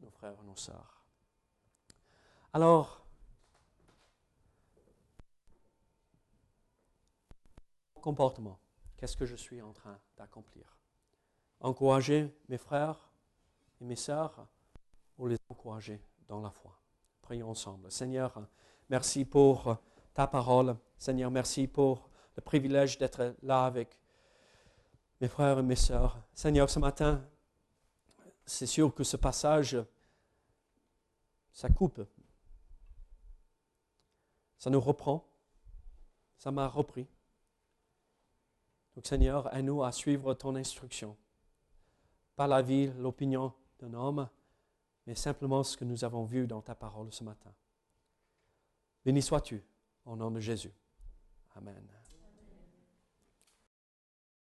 nos 0.00 0.10
frères 0.10 0.38
et 0.40 0.46
nos 0.46 0.56
sœurs. 0.56 1.04
Alors, 2.52 3.04
comportement, 8.00 8.60
qu'est-ce 8.96 9.16
que 9.16 9.26
je 9.26 9.36
suis 9.36 9.62
en 9.62 9.72
train 9.72 9.98
d'accomplir? 10.16 10.81
Encourager 11.62 12.28
mes 12.48 12.58
frères 12.58 13.08
et 13.80 13.84
mes 13.84 13.96
sœurs 13.96 14.46
ou 15.16 15.28
les 15.28 15.38
encourager 15.48 16.00
dans 16.28 16.40
la 16.40 16.50
foi. 16.50 16.76
Prions 17.22 17.50
ensemble. 17.50 17.90
Seigneur, 17.90 18.34
merci 18.90 19.24
pour 19.24 19.76
ta 20.12 20.26
parole. 20.26 20.76
Seigneur, 20.98 21.30
merci 21.30 21.66
pour 21.66 22.10
le 22.36 22.42
privilège 22.42 22.98
d'être 22.98 23.36
là 23.42 23.64
avec 23.64 23.98
mes 25.20 25.28
frères 25.28 25.60
et 25.60 25.62
mes 25.62 25.76
sœurs. 25.76 26.18
Seigneur, 26.34 26.68
ce 26.68 26.80
matin, 26.80 27.24
c'est 28.44 28.66
sûr 28.66 28.92
que 28.92 29.04
ce 29.04 29.16
passage, 29.16 29.76
ça 31.52 31.68
coupe. 31.68 32.02
Ça 34.58 34.68
nous 34.68 34.80
reprend. 34.80 35.24
Ça 36.38 36.50
m'a 36.50 36.66
repris. 36.66 37.06
Donc 38.96 39.06
Seigneur, 39.06 39.54
aide-nous 39.54 39.84
à 39.84 39.92
suivre 39.92 40.34
ton 40.34 40.56
instruction. 40.56 41.16
Pas 42.36 42.46
la 42.46 42.62
vie, 42.62 42.90
l'opinion 42.98 43.52
d'un 43.78 43.94
homme, 43.94 44.28
mais 45.06 45.14
simplement 45.14 45.62
ce 45.62 45.76
que 45.76 45.84
nous 45.84 46.04
avons 46.04 46.24
vu 46.24 46.46
dans 46.46 46.62
ta 46.62 46.74
parole 46.74 47.12
ce 47.12 47.24
matin. 47.24 47.52
Béni 49.04 49.20
sois-tu, 49.20 49.62
au 50.04 50.16
nom 50.16 50.30
de 50.30 50.40
Jésus. 50.40 50.72
Amen. 51.56 52.01